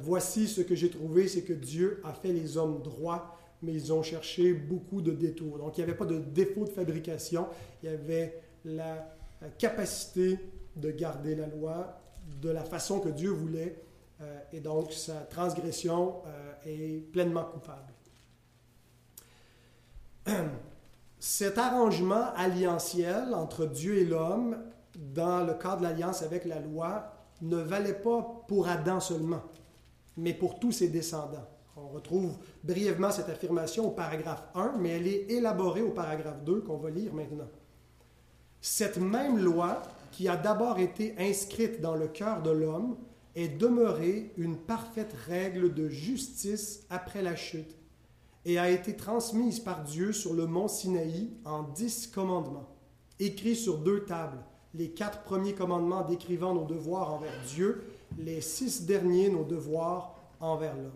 Voici 0.00 0.48
ce 0.48 0.60
que 0.60 0.74
j'ai 0.74 0.90
trouvé, 0.90 1.28
c'est 1.28 1.42
que 1.42 1.52
Dieu 1.52 2.00
a 2.04 2.12
fait 2.12 2.32
les 2.32 2.56
hommes 2.56 2.82
droits, 2.82 3.36
mais 3.62 3.72
ils 3.72 3.92
ont 3.92 4.02
cherché 4.02 4.52
beaucoup 4.52 5.00
de 5.00 5.12
détours. 5.12 5.58
Donc, 5.58 5.76
il 5.76 5.80
n'y 5.80 5.84
avait 5.84 5.96
pas 5.96 6.04
de 6.04 6.18
défaut 6.18 6.64
de 6.64 6.70
fabrication, 6.70 7.46
il 7.82 7.90
y 7.90 7.92
avait 7.92 8.40
la 8.64 9.14
capacité 9.58 10.38
de 10.76 10.90
garder 10.90 11.34
la 11.34 11.46
loi 11.46 12.00
de 12.40 12.50
la 12.50 12.64
façon 12.64 13.00
que 13.00 13.08
Dieu 13.08 13.30
voulait, 13.30 13.82
euh, 14.20 14.40
et 14.52 14.60
donc 14.60 14.92
sa 14.92 15.14
transgression 15.14 16.22
euh, 16.26 16.52
est 16.66 17.00
pleinement 17.12 17.44
coupable. 17.44 17.92
Cet 21.18 21.58
arrangement 21.58 22.32
alliantiel 22.36 23.34
entre 23.34 23.66
Dieu 23.66 23.98
et 23.98 24.04
l'homme, 24.04 24.58
dans 24.96 25.44
le 25.44 25.54
cadre 25.54 25.78
de 25.78 25.82
l'alliance 25.84 26.22
avec 26.22 26.44
la 26.44 26.60
loi, 26.60 27.13
ne 27.44 27.56
valait 27.56 27.94
pas 27.94 28.44
pour 28.48 28.68
Adam 28.68 29.00
seulement, 29.00 29.42
mais 30.16 30.34
pour 30.34 30.58
tous 30.58 30.72
ses 30.72 30.88
descendants. 30.88 31.48
On 31.76 31.88
retrouve 31.88 32.36
brièvement 32.62 33.10
cette 33.10 33.28
affirmation 33.28 33.88
au 33.88 33.90
paragraphe 33.90 34.44
1, 34.54 34.74
mais 34.78 34.90
elle 34.90 35.06
est 35.06 35.30
élaborée 35.30 35.82
au 35.82 35.90
paragraphe 35.90 36.42
2 36.44 36.60
qu'on 36.60 36.76
va 36.76 36.90
lire 36.90 37.12
maintenant. 37.12 37.48
Cette 38.60 38.96
même 38.96 39.38
loi, 39.38 39.82
qui 40.10 40.28
a 40.28 40.36
d'abord 40.36 40.78
été 40.78 41.14
inscrite 41.18 41.80
dans 41.80 41.96
le 41.96 42.06
cœur 42.06 42.42
de 42.42 42.50
l'homme, 42.50 42.96
est 43.34 43.48
demeurée 43.48 44.32
une 44.36 44.56
parfaite 44.56 45.14
règle 45.26 45.74
de 45.74 45.88
justice 45.88 46.86
après 46.88 47.22
la 47.22 47.34
chute 47.34 47.76
et 48.44 48.58
a 48.58 48.70
été 48.70 48.96
transmise 48.96 49.58
par 49.58 49.82
Dieu 49.82 50.12
sur 50.12 50.34
le 50.34 50.46
mont 50.46 50.68
Sinaï 50.68 51.30
en 51.44 51.62
dix 51.62 52.06
commandements, 52.06 52.68
écrits 53.18 53.56
sur 53.56 53.78
deux 53.78 54.04
tables, 54.04 54.44
les 54.74 54.90
quatre 54.90 55.22
premiers 55.22 55.54
commandements 55.54 56.02
décrivant 56.02 56.54
nos 56.54 56.64
devoirs 56.64 57.12
envers 57.12 57.32
Dieu, 57.48 57.84
les 58.18 58.40
six 58.40 58.84
derniers 58.84 59.30
nos 59.30 59.44
devoirs 59.44 60.14
envers 60.40 60.74
l'homme. 60.74 60.90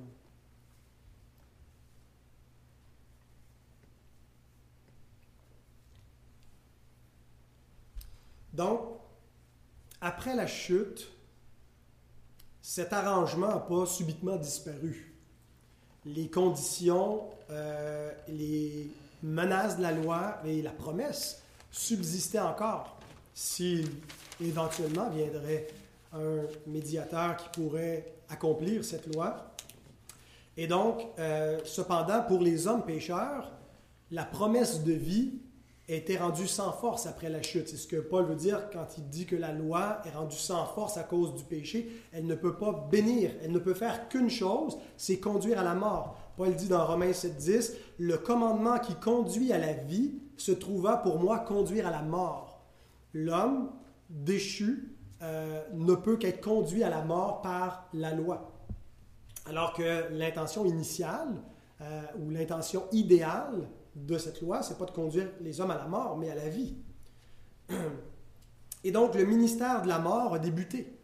Donc, 8.53 8.81
après 10.01 10.35
la 10.35 10.49
chute, 10.49 11.09
cet 12.61 12.93
arrangement 12.93 13.49
n'a 13.49 13.61
pas 13.61 13.87
subitement 13.87 14.37
disparu. 14.37 15.15
Les 16.05 16.29
conditions, 16.29 17.23
euh, 17.51 18.13
les 18.27 18.91
menaces 19.23 19.77
de 19.77 19.83
la 19.83 19.93
loi 19.93 20.41
et 20.45 20.61
la 20.63 20.73
promesse 20.73 21.43
subsistaient 21.71 22.41
encore. 22.41 22.98
Si 23.41 23.85
éventuellement 24.41 25.09
viendrait 25.11 25.69
un 26.13 26.41
médiateur 26.67 27.37
qui 27.37 27.49
pourrait 27.51 28.15
accomplir 28.29 28.85
cette 28.85 29.15
loi. 29.15 29.55
Et 30.57 30.67
donc, 30.67 31.07
euh, 31.21 31.61
cependant, 31.65 32.25
pour 32.25 32.41
les 32.41 32.67
hommes 32.67 32.85
pécheurs, 32.85 33.53
la 34.11 34.25
promesse 34.25 34.83
de 34.83 34.93
vie 34.93 35.35
été 35.87 36.17
rendue 36.17 36.49
sans 36.49 36.73
force 36.73 37.07
après 37.07 37.31
la 37.31 37.41
chute. 37.41 37.69
C'est 37.69 37.77
ce 37.77 37.87
que 37.87 37.99
Paul 37.99 38.25
veut 38.27 38.35
dire 38.35 38.71
quand 38.73 38.99
il 38.99 39.09
dit 39.09 39.25
que 39.25 39.37
la 39.37 39.53
loi 39.53 40.03
est 40.05 40.11
rendue 40.11 40.35
sans 40.35 40.67
force 40.67 40.97
à 40.97 41.05
cause 41.05 41.37
du 41.37 41.45
péché. 41.45 41.89
Elle 42.11 42.27
ne 42.27 42.35
peut 42.35 42.57
pas 42.57 42.89
bénir, 42.91 43.31
elle 43.45 43.53
ne 43.53 43.61
peut 43.61 43.73
faire 43.73 44.09
qu'une 44.09 44.31
chose, 44.31 44.79
c'est 44.97 45.21
conduire 45.21 45.61
à 45.61 45.63
la 45.63 45.77
mort. 45.77 46.19
Paul 46.37 46.57
dit 46.57 46.67
dans 46.67 46.85
Romains 46.85 47.13
7.10, 47.13 47.75
le 47.99 48.19
commandement 48.19 48.81
qui 48.81 48.97
conduit 48.97 49.53
à 49.53 49.59
la 49.59 49.75
vie 49.75 50.15
se 50.37 50.51
trouva 50.51 50.97
pour 50.97 51.21
moi 51.21 51.39
conduire 51.39 51.87
à 51.87 51.93
la 51.93 52.03
mort. 52.03 52.48
L'homme 53.15 53.71
déchu 54.09 54.97
euh, 55.23 55.63
ne 55.75 55.95
peut 55.95 56.17
qu'être 56.17 56.41
conduit 56.41 56.83
à 56.83 56.91
la 56.91 57.03
mort 57.03 57.43
par 57.43 57.89
la 57.93 58.15
loi. 58.15 58.53
Alors 59.47 59.73
que 59.73 60.13
l'intention 60.13 60.65
initiale 60.65 61.43
euh, 61.81 62.03
ou 62.21 62.31
l'intention 62.31 62.85
idéale 62.93 63.69
de 63.97 64.19
cette 64.19 64.41
loi, 64.41 64.63
c'est 64.63 64.79
pas 64.79 64.85
de 64.85 64.91
conduire 64.91 65.29
les 65.41 65.61
hommes 65.61 65.71
à 65.71 65.77
la 65.77 65.87
mort, 65.87 66.17
mais 66.17 66.31
à 66.31 66.35
la 66.35 66.49
vie. 66.49 66.77
Et 68.85 68.93
donc, 68.93 69.15
le 69.15 69.25
ministère 69.25 69.83
de 69.83 69.89
la 69.89 69.99
mort 69.99 70.35
a 70.35 70.39
débuté. 70.39 70.99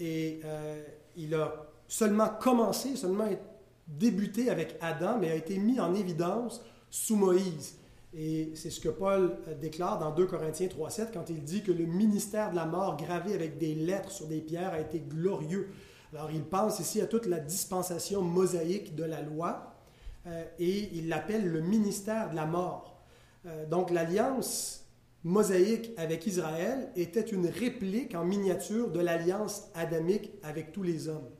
Et 0.00 0.40
euh, 0.44 0.82
il 1.16 1.34
a 1.34 1.66
seulement 1.86 2.28
commencé, 2.28 2.96
seulement 2.96 3.28
débuté 3.86 4.50
avec 4.50 4.76
Adam, 4.80 5.18
mais 5.20 5.30
a 5.30 5.34
été 5.34 5.58
mis 5.58 5.78
en 5.78 5.94
évidence 5.94 6.64
sous 6.90 7.16
Moïse. 7.16 7.78
Et 8.14 8.52
c'est 8.54 8.70
ce 8.70 8.80
que 8.80 8.88
Paul 8.90 9.38
euh, 9.48 9.54
déclare 9.54 9.98
dans 9.98 10.10
2 10.10 10.26
Corinthiens 10.26 10.68
3.7 10.68 11.12
quand 11.12 11.30
il 11.30 11.42
dit 11.42 11.62
que 11.62 11.72
le 11.72 11.86
ministère 11.86 12.50
de 12.50 12.56
la 12.56 12.66
mort 12.66 12.96
gravé 12.96 13.34
avec 13.34 13.58
des 13.58 13.74
lettres 13.74 14.10
sur 14.10 14.26
des 14.26 14.40
pierres 14.40 14.74
a 14.74 14.80
été 14.80 15.00
glorieux. 15.00 15.68
Alors 16.12 16.30
il 16.30 16.42
pense 16.42 16.78
ici 16.78 17.00
à 17.00 17.06
toute 17.06 17.26
la 17.26 17.40
dispensation 17.40 18.20
mosaïque 18.20 18.94
de 18.94 19.04
la 19.04 19.22
loi, 19.22 19.72
euh, 20.26 20.44
et 20.58 20.90
il 20.92 21.08
l'appelle 21.08 21.48
le 21.48 21.60
ministère 21.60 22.30
de 22.30 22.36
la 22.36 22.46
mort. 22.46 23.02
Euh, 23.46 23.66
donc 23.66 23.90
l'alliance 23.90 24.84
mosaïque 25.24 25.92
avec 25.96 26.26
Israël 26.26 26.90
était 26.96 27.20
une 27.20 27.46
réplique 27.46 28.14
en 28.14 28.24
miniature 28.24 28.90
de 28.90 29.00
l'alliance 29.00 29.68
adamique 29.74 30.32
avec 30.42 30.72
tous 30.72 30.82
les 30.82 31.08
hommes. 31.08 31.30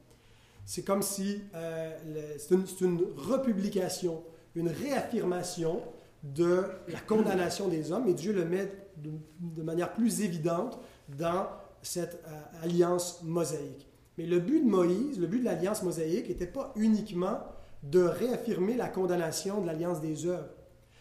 C'est 0.64 0.84
comme 0.84 1.02
si 1.02 1.42
euh, 1.54 2.36
c'est 2.38 2.54
une, 2.80 2.98
republication, 3.16 4.22
une 4.54 4.68
réaffirmation 4.68 5.82
de 6.22 6.64
la 6.88 7.00
condamnation 7.00 7.68
des 7.68 7.92
hommes, 7.92 8.08
et 8.08 8.14
Dieu 8.14 8.32
le 8.32 8.44
met 8.44 8.72
de, 8.96 9.62
manière 9.62 9.92
plus 9.92 10.22
évidente 10.22 10.78
dans 11.18 11.46
cette 11.82 12.22
alliance 12.62 13.22
mosaïque. 13.22 13.88
Mais 14.18 14.26
le 14.26 14.38
but 14.38 14.60
de 14.64 14.68
Moïse, 14.68 15.18
le 15.18 15.26
but 15.26 15.40
de 15.40 15.44
l'alliance 15.44 15.82
mosaïque 15.82 16.28
n'était 16.28 16.46
pas 16.46 16.72
uniquement 16.76 17.38
de 17.82 18.00
réaffirmer 18.00 18.76
la 18.76 18.88
condamnation 18.88 19.60
de 19.60 19.66
l'alliance 19.66 20.00
des 20.00 20.26
œuvres. 20.26 20.50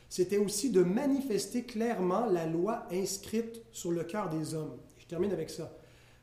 C'était 0.09 0.37
aussi 0.37 0.71
de 0.71 0.81
manifester 0.81 1.63
clairement 1.63 2.25
la 2.25 2.45
loi 2.45 2.85
inscrite 2.91 3.61
sur 3.71 3.91
le 3.91 4.03
cœur 4.03 4.29
des 4.29 4.55
hommes. 4.55 4.77
Je 4.97 5.05
termine 5.05 5.31
avec 5.31 5.49
ça. 5.49 5.71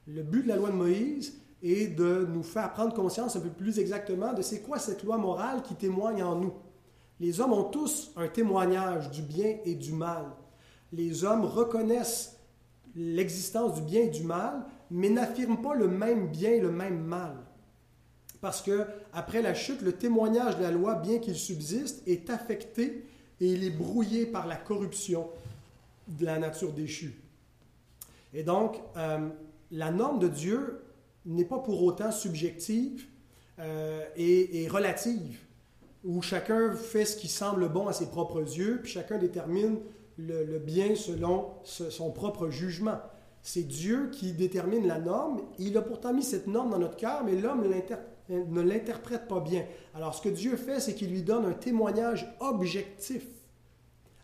Le 0.06 0.22
but 0.22 0.42
de 0.42 0.48
la 0.48 0.56
loi 0.56 0.70
de 0.70 0.74
Moïse 0.74 1.40
est 1.62 1.88
de 1.88 2.26
nous 2.30 2.42
faire 2.42 2.72
prendre 2.72 2.94
conscience 2.94 3.37
un 3.37 3.40
peu 3.40 3.50
plus 3.50 3.78
exactement 3.78 4.32
de 4.32 4.42
c'est 4.42 4.61
quoi 4.61 4.78
cette 4.78 5.02
loi 5.04 5.16
morale 5.18 5.62
qui 5.62 5.74
témoigne 5.74 6.22
en 6.22 6.37
nous. 6.37 6.52
Les 7.20 7.40
hommes 7.40 7.52
ont 7.52 7.64
tous 7.64 8.12
un 8.16 8.28
témoignage 8.28 9.11
du 9.11 9.22
bien 9.22 9.57
et 9.64 9.74
du 9.74 9.92
mal. 9.92 10.26
Les 10.92 11.24
hommes 11.24 11.44
reconnaissent 11.44 12.37
l'existence 12.94 13.74
du 13.74 13.83
bien 13.83 14.02
et 14.02 14.09
du 14.09 14.22
mal, 14.22 14.64
mais 14.90 15.11
n'affirment 15.11 15.61
pas 15.61 15.74
le 15.74 15.88
même 15.88 16.28
bien 16.28 16.50
et 16.50 16.61
le 16.61 16.70
même 16.70 17.00
mal 17.00 17.37
parce 18.40 18.62
que 18.62 18.87
après 19.12 19.42
la 19.42 19.54
chute, 19.54 19.83
le 19.83 19.92
témoignage 19.92 20.57
de 20.57 20.62
la 20.62 20.70
loi, 20.70 20.94
bien 20.94 21.18
qu'il 21.18 21.35
subsiste, 21.35 22.07
est 22.07 22.31
affecté 22.31 23.04
et 23.40 23.52
il 23.52 23.64
est 23.64 23.70
brouillé 23.70 24.26
par 24.26 24.46
la 24.46 24.57
corruption 24.57 25.28
de 26.07 26.24
la 26.24 26.38
nature 26.38 26.72
déchue. 26.72 27.20
Et 28.33 28.42
donc, 28.42 28.76
euh, 28.96 29.28
la 29.70 29.90
norme 29.90 30.18
de 30.18 30.28
Dieu 30.28 30.83
n'est 31.26 31.44
pas 31.44 31.59
pour 31.59 31.83
autant 31.83 32.12
subjective 32.12 33.07
euh, 33.59 34.04
et, 34.16 34.68
relative, 34.68 35.38
où 36.04 36.22
chacun 36.22 36.72
fait 36.72 37.04
ce 37.04 37.16
qui 37.16 37.28
semble 37.28 37.68
bon 37.68 37.88
à 37.88 37.92
ses 37.92 38.06
propres 38.06 38.40
yeux, 38.40 38.80
puis 38.82 38.92
chacun 38.92 39.18
détermine 39.18 39.78
le, 40.16 40.58
bien 40.58 40.94
selon 40.94 41.50
son 41.64 42.11
propre 42.11 42.48
jugement. 42.48 42.98
C'est 43.42 43.62
Dieu 43.62 44.11
qui 44.12 44.32
détermine 44.32 44.87
la 44.87 44.98
norme. 44.98 45.40
Il 45.58 45.76
a 45.76 45.82
pourtant 45.82 46.12
mis 46.12 46.22
cette 46.22 46.46
norme 46.46 46.70
dans 46.70 46.78
notre 46.78 46.96
cœur, 46.96 47.22
mais 47.24 47.37
l'homme 47.37 47.64
ne 48.28 48.61
l'interprète 48.61 49.28
pas 49.28 49.40
bien. 49.40 49.64
Alors 49.94 50.14
ce 50.14 50.22
que 50.22 50.28
Dieu 50.28 50.56
fait, 50.56 50.80
c'est 50.80 50.94
qu'il 50.94 51.11
lui 51.11 51.22
donne 51.22 51.46
un 51.46 51.52
témoignage 51.52 52.26
objectif 52.40 53.24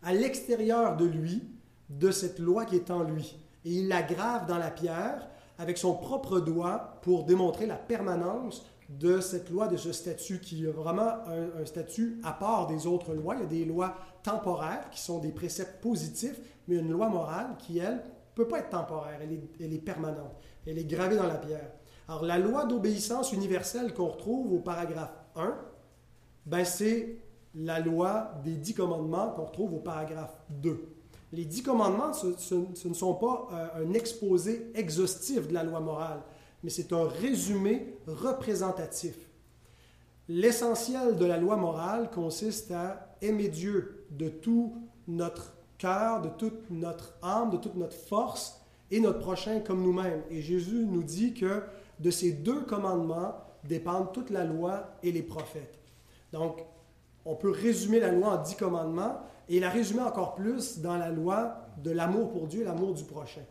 à 0.03 0.13
l'extérieur 0.13 0.97
de 0.97 1.05
lui, 1.05 1.43
de 1.89 2.11
cette 2.11 2.39
loi 2.39 2.65
qui 2.65 2.75
est 2.75 2.91
en 2.91 3.03
lui. 3.03 3.37
Et 3.63 3.71
il 3.71 3.87
la 3.87 4.03
grave 4.03 4.47
dans 4.47 4.57
la 4.57 4.69
pierre 4.69 5.27
avec 5.57 5.77
son 5.77 5.95
propre 5.95 6.39
doigt 6.39 6.99
pour 7.01 7.23
démontrer 7.23 7.65
la 7.65 7.75
permanence 7.75 8.65
de 8.89 9.19
cette 9.19 9.49
loi, 9.49 9.67
de 9.67 9.77
ce 9.77 9.91
statut 9.91 10.39
qui 10.39 10.65
est 10.65 10.71
vraiment 10.71 11.09
un, 11.27 11.65
statut 11.65 12.19
à 12.23 12.33
part 12.33 12.67
des 12.67 12.87
autres 12.87 13.13
lois. 13.13 13.35
Il 13.35 13.41
y 13.41 13.43
a 13.43 13.47
des 13.47 13.65
lois 13.65 13.95
temporaires 14.23 14.89
qui 14.91 15.01
sont 15.01 15.19
des 15.19 15.31
préceptes 15.31 15.81
positifs, 15.81 16.39
mais 16.67 16.75
une 16.75 16.91
loi 16.91 17.09
morale 17.09 17.55
qui, 17.59 17.79
elle, 17.79 17.95
ne 17.95 18.35
peut 18.35 18.47
pas 18.47 18.59
être 18.59 18.69
temporaire, 18.69 19.19
elle 19.21 19.73
est, 19.73 19.77
permanente. 19.79 20.35
Elle 20.67 20.77
est 20.77 20.85
gravée 20.85 21.15
dans 21.15 21.27
la 21.27 21.37
pierre. 21.37 21.71
Alors, 22.07 22.23
la 22.23 22.37
loi 22.37 22.65
d'obéissance 22.65 23.33
universelle 23.33 23.93
qu'on 23.93 24.07
retrouve 24.07 24.53
au 24.53 24.59
paragraphe 24.59 25.13
1, 25.35 25.55
ben, 26.45 26.63
c'est 26.63 27.17
la 27.55 27.79
loi 27.79 28.33
des 28.43 28.55
dix 28.55 28.75
commandements 28.75 29.29
qu'on 29.31 29.45
retrouve 29.45 29.73
au 29.73 29.79
paragraphe 29.79 30.37
2. 30.49 30.95
Les 31.33 31.45
dix 31.45 31.63
commandements, 31.63 32.13
ce, 32.13 32.87
ne 32.87 32.93
sont 32.93 33.15
pas 33.15 33.47
euh, 33.51 33.83
un 33.83 33.93
exposé 33.93 34.71
exhaustif 34.75 35.47
de 35.47 35.53
la 35.53 35.63
loi 35.63 35.79
morale, 35.79 36.21
mais 36.65 36.71
c'est 36.71 36.93
un 36.93 37.07
résumé 37.07 37.95
représentatif. 38.07 39.15
L'essentiel 40.27 41.15
de 41.15 41.25
la 41.25 41.37
loi 41.37 41.57
morale 41.57 42.09
consiste 42.09 42.71
à 42.71 43.15
aimer 43.21 43.49
Dieu 43.49 44.07
de 44.09 44.29
tout 44.29 44.73
notre 45.07 45.53
cœur, 45.77 46.23
de 46.23 46.29
toute 46.29 46.71
notre 46.71 47.13
âme, 47.21 47.51
de 47.51 47.57
toute 47.57 47.75
notre 47.75 47.95
force 47.95 48.59
et 48.89 48.99
notre 48.99 49.19
prochain 49.19 49.59
comme 49.59 49.83
nous-mêmes. 49.83 50.23
Et 50.31 50.41
Jésus 50.41 50.87
nous 50.87 51.03
dit 51.03 51.35
que 51.35 51.61
de 51.99 52.09
ces 52.09 52.31
deux 52.31 52.61
commandements 52.61 53.35
dépendent 53.63 54.11
toute 54.11 54.31
la 54.31 54.43
loi 54.43 54.89
et 55.03 55.11
les 55.11 55.21
prophètes. 55.21 55.77
Donc, 56.33 56.65
on 57.25 57.35
peut 57.35 57.51
résumer 57.51 57.99
la 57.99 58.11
loi 58.11 58.39
en 58.39 58.41
dix 58.41 58.55
commandements 58.55 59.19
et 59.49 59.59
la 59.59 59.69
résumer 59.69 60.01
encore 60.01 60.33
plus 60.33 60.79
dans 60.79 60.97
la 60.97 61.11
loi 61.11 61.57
de 61.83 61.91
l'amour 61.91 62.31
pour 62.31 62.47
Dieu, 62.47 62.63
l'amour 62.63 62.95
du 62.95 63.03
prochain. 63.03 63.43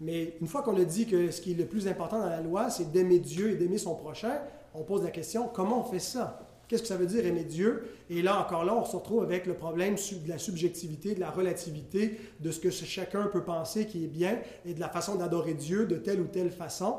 Mais 0.00 0.36
une 0.40 0.46
fois 0.46 0.62
qu'on 0.62 0.76
a 0.76 0.84
dit 0.84 1.06
que 1.06 1.30
ce 1.30 1.40
qui 1.40 1.52
est 1.52 1.56
le 1.56 1.66
plus 1.66 1.88
important 1.88 2.20
dans 2.20 2.28
la 2.28 2.40
loi, 2.40 2.70
c'est 2.70 2.90
d'aimer 2.92 3.18
Dieu 3.18 3.50
et 3.50 3.54
d'aimer 3.56 3.78
son 3.78 3.94
prochain, 3.94 4.40
on 4.74 4.84
pose 4.84 5.02
la 5.02 5.10
question, 5.10 5.48
comment 5.52 5.80
on 5.80 5.84
fait 5.84 5.98
ça? 5.98 6.44
Qu'est-ce 6.68 6.82
que 6.82 6.88
ça 6.88 6.96
veut 6.96 7.06
dire 7.06 7.24
aimer 7.24 7.44
Dieu? 7.44 7.84
Et 8.10 8.20
là, 8.20 8.38
encore 8.38 8.64
là, 8.64 8.76
on 8.76 8.84
se 8.84 8.94
retrouve 8.94 9.22
avec 9.22 9.46
le 9.46 9.54
problème 9.54 9.94
de 9.94 10.28
la 10.28 10.38
subjectivité, 10.38 11.14
de 11.14 11.20
la 11.20 11.30
relativité, 11.30 12.20
de 12.40 12.50
ce 12.50 12.60
que 12.60 12.70
chacun 12.70 13.26
peut 13.26 13.42
penser 13.42 13.86
qui 13.86 14.04
est 14.04 14.08
bien 14.08 14.38
et 14.66 14.74
de 14.74 14.80
la 14.80 14.90
façon 14.90 15.16
d'adorer 15.16 15.54
Dieu 15.54 15.86
de 15.86 15.96
telle 15.96 16.20
ou 16.20 16.26
telle 16.26 16.50
façon. 16.50 16.96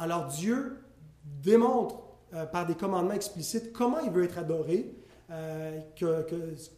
Alors 0.00 0.26
Dieu 0.26 0.78
démontre 1.24 2.02
euh, 2.34 2.46
par 2.46 2.66
des 2.66 2.74
commandements 2.74 3.12
explicites 3.12 3.72
comment 3.72 4.00
il 4.00 4.10
veut 4.10 4.24
être 4.24 4.38
adoré, 4.38 4.94
euh, 5.32 5.80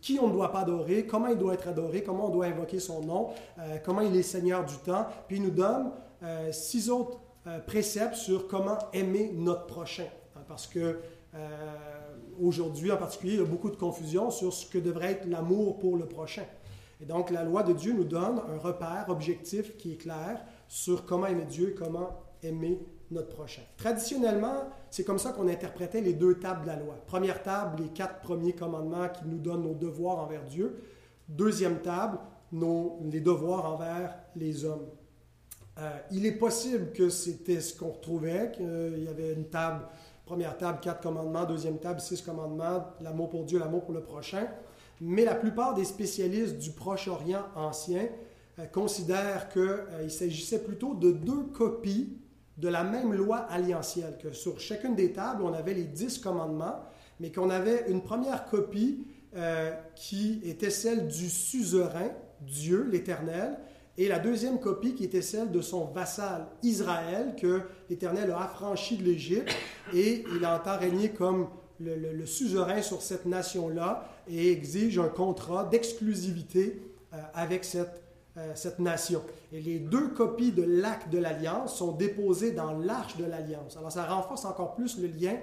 qui 0.00 0.18
on 0.20 0.28
ne 0.28 0.32
doit 0.32 0.52
pas 0.52 0.60
adorer, 0.60 1.06
comment 1.06 1.26
il 1.26 1.36
doit 1.36 1.54
être 1.54 1.68
adoré, 1.68 2.02
comment 2.04 2.26
on 2.26 2.30
doit 2.30 2.46
invoquer 2.46 2.78
son 2.78 3.02
nom, 3.02 3.30
euh, 3.58 3.78
comment 3.84 4.00
il 4.00 4.14
est 4.14 4.22
Seigneur 4.22 4.64
du 4.64 4.76
temps. 4.76 5.06
Puis 5.26 5.38
il 5.38 5.42
nous 5.42 5.50
donne 5.50 5.90
six 6.52 6.88
autres 6.88 7.18
préceptes 7.66 8.14
sur 8.14 8.48
comment 8.48 8.78
aimer 8.94 9.30
notre 9.34 9.66
prochain. 9.66 10.06
Hein, 10.36 10.40
parce 10.48 10.66
que 10.66 11.00
aujourd'hui 12.40 12.90
en 12.90 12.96
particulier, 12.96 13.34
il 13.34 13.40
y 13.40 13.42
a 13.42 13.46
beaucoup 13.46 13.70
de 13.70 13.76
confusion 13.76 14.30
sur 14.30 14.50
ce 14.50 14.64
que 14.64 14.78
devrait 14.78 15.12
être 15.12 15.26
l'amour 15.26 15.78
pour 15.78 15.98
le 15.98 16.06
prochain. 16.06 16.44
Et 17.02 17.04
donc 17.04 17.30
la 17.30 17.44
loi 17.44 17.62
de 17.62 17.74
Dieu 17.74 17.92
nous 17.92 18.04
donne 18.04 18.40
un 18.48 18.58
repère 18.58 19.06
objectif 19.08 19.76
qui 19.76 19.92
est 19.92 19.96
clair 19.96 20.42
sur 20.66 21.04
comment 21.04 21.26
aimer 21.26 21.44
Dieu, 21.44 21.74
comment 21.76 22.22
aimer 22.42 22.80
notre 23.10 23.28
prochain. 23.28 23.62
Traditionnellement, 23.76 24.68
c'est 24.90 25.04
comme 25.04 25.18
ça 25.18 25.32
qu'on 25.32 25.48
interprétait 25.48 26.00
les 26.00 26.14
deux 26.14 26.38
tables 26.38 26.62
de 26.62 26.66
la 26.68 26.76
loi. 26.76 26.96
Première 27.06 27.42
table, 27.42 27.82
les 27.82 27.88
quatre 27.88 28.20
premiers 28.20 28.54
commandements 28.54 29.08
qui 29.08 29.26
nous 29.26 29.38
donnent 29.38 29.64
nos 29.64 29.74
devoirs 29.74 30.18
envers 30.18 30.44
Dieu. 30.44 30.82
Deuxième 31.28 31.80
table, 31.80 32.18
nos, 32.52 32.98
les 33.10 33.20
devoirs 33.20 33.66
envers 33.66 34.16
les 34.36 34.64
hommes. 34.64 34.86
Euh, 35.78 35.90
il 36.12 36.24
est 36.24 36.32
possible 36.32 36.92
que 36.92 37.08
c'était 37.08 37.60
ce 37.60 37.76
qu'on 37.76 37.90
retrouvait, 37.90 38.52
qu'il 38.54 39.02
y 39.02 39.08
avait 39.08 39.32
une 39.32 39.48
table, 39.48 39.86
première 40.24 40.56
table, 40.56 40.78
quatre 40.80 41.00
commandements, 41.00 41.44
deuxième 41.44 41.78
table, 41.78 42.00
six 42.00 42.22
commandements, 42.22 42.84
l'amour 43.00 43.28
pour 43.28 43.44
Dieu, 43.44 43.58
l'amour 43.58 43.84
pour 43.84 43.94
le 43.94 44.02
prochain. 44.02 44.46
Mais 45.00 45.24
la 45.24 45.34
plupart 45.34 45.74
des 45.74 45.84
spécialistes 45.84 46.58
du 46.58 46.70
Proche-Orient 46.70 47.42
ancien 47.56 48.06
euh, 48.58 48.66
considèrent 48.66 49.48
qu'il 49.48 49.62
euh, 49.62 50.08
s'agissait 50.08 50.62
plutôt 50.62 50.94
de 50.94 51.10
deux 51.10 51.42
copies 51.52 52.18
de 52.58 52.68
la 52.68 52.84
même 52.84 53.12
loi 53.12 53.38
alliantielle, 53.38 54.16
que 54.22 54.32
sur 54.32 54.60
chacune 54.60 54.94
des 54.94 55.12
tables, 55.12 55.42
on 55.42 55.52
avait 55.52 55.74
les 55.74 55.84
dix 55.84 56.18
commandements, 56.18 56.80
mais 57.20 57.32
qu'on 57.32 57.50
avait 57.50 57.86
une 57.88 58.02
première 58.02 58.46
copie 58.46 59.04
euh, 59.36 59.72
qui 59.96 60.40
était 60.44 60.70
celle 60.70 61.08
du 61.08 61.28
suzerain, 61.28 62.10
Dieu, 62.40 62.88
l'Éternel, 62.90 63.58
et 63.96 64.08
la 64.08 64.18
deuxième 64.18 64.60
copie 64.60 64.94
qui 64.94 65.04
était 65.04 65.22
celle 65.22 65.50
de 65.50 65.60
son 65.60 65.86
vassal 65.86 66.46
Israël, 66.62 67.34
que 67.36 67.62
l'Éternel 67.90 68.30
a 68.30 68.42
affranchi 68.42 68.96
de 68.96 69.04
l'Égypte, 69.04 69.54
et 69.92 70.24
il 70.36 70.46
entend 70.46 70.78
régner 70.78 71.10
comme 71.10 71.48
le, 71.80 72.24
suzerain 72.26 72.82
sur 72.82 73.02
cette 73.02 73.26
nation-là, 73.26 74.08
et 74.28 74.52
exige 74.52 74.98
un 74.98 75.08
contrat 75.08 75.64
d'exclusivité 75.64 76.82
euh, 77.12 77.16
avec 77.34 77.64
cette 77.64 78.03
cette 78.54 78.80
nation. 78.80 79.22
Et 79.52 79.60
les 79.60 79.78
deux 79.78 80.08
copies 80.08 80.50
de 80.50 80.62
l'acte 80.62 81.08
de 81.10 81.18
l'alliance 81.18 81.76
sont 81.76 81.92
déposées 81.92 82.50
dans 82.50 82.72
l'arche 82.72 83.16
de 83.16 83.24
l'alliance. 83.24 83.76
Alors 83.76 83.92
ça 83.92 84.04
renforce 84.06 84.44
encore 84.44 84.74
plus 84.74 84.98
le 84.98 85.06
lien 85.06 85.36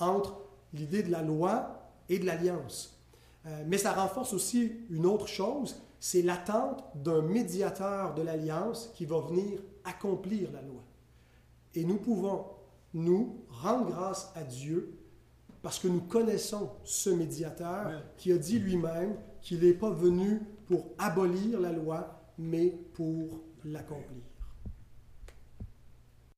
entre 0.00 0.36
l'idée 0.74 1.02
de 1.02 1.10
la 1.10 1.22
loi 1.22 1.82
et 2.08 2.18
de 2.18 2.26
l'alliance. 2.26 2.98
Euh, 3.46 3.64
mais 3.66 3.78
ça 3.78 3.92
renforce 3.92 4.32
aussi 4.32 4.72
une 4.90 5.06
autre 5.06 5.26
chose, 5.26 5.82
c'est 5.98 6.22
l'attente 6.22 6.84
d'un 6.94 7.22
médiateur 7.22 8.14
de 8.14 8.22
l'alliance 8.22 8.90
qui 8.94 9.04
va 9.04 9.20
venir 9.20 9.60
accomplir 9.84 10.50
la 10.52 10.62
loi. 10.62 10.82
Et 11.74 11.84
nous 11.84 11.96
pouvons, 11.96 12.44
nous, 12.94 13.44
rendre 13.48 13.86
grâce 13.86 14.32
à 14.36 14.42
Dieu 14.42 14.98
parce 15.62 15.78
que 15.78 15.88
nous 15.88 16.00
connaissons 16.00 16.70
ce 16.84 17.10
médiateur 17.10 18.02
qui 18.16 18.32
a 18.32 18.38
dit 18.38 18.58
lui-même 18.58 19.16
qu'il 19.40 19.60
n'est 19.60 19.72
pas 19.72 19.90
venu 19.90 20.42
pour 20.66 20.86
abolir 20.98 21.60
la 21.60 21.72
loi, 21.72 22.21
mais 22.42 22.74
pour 22.94 23.44
l'accomplir. 23.64 24.31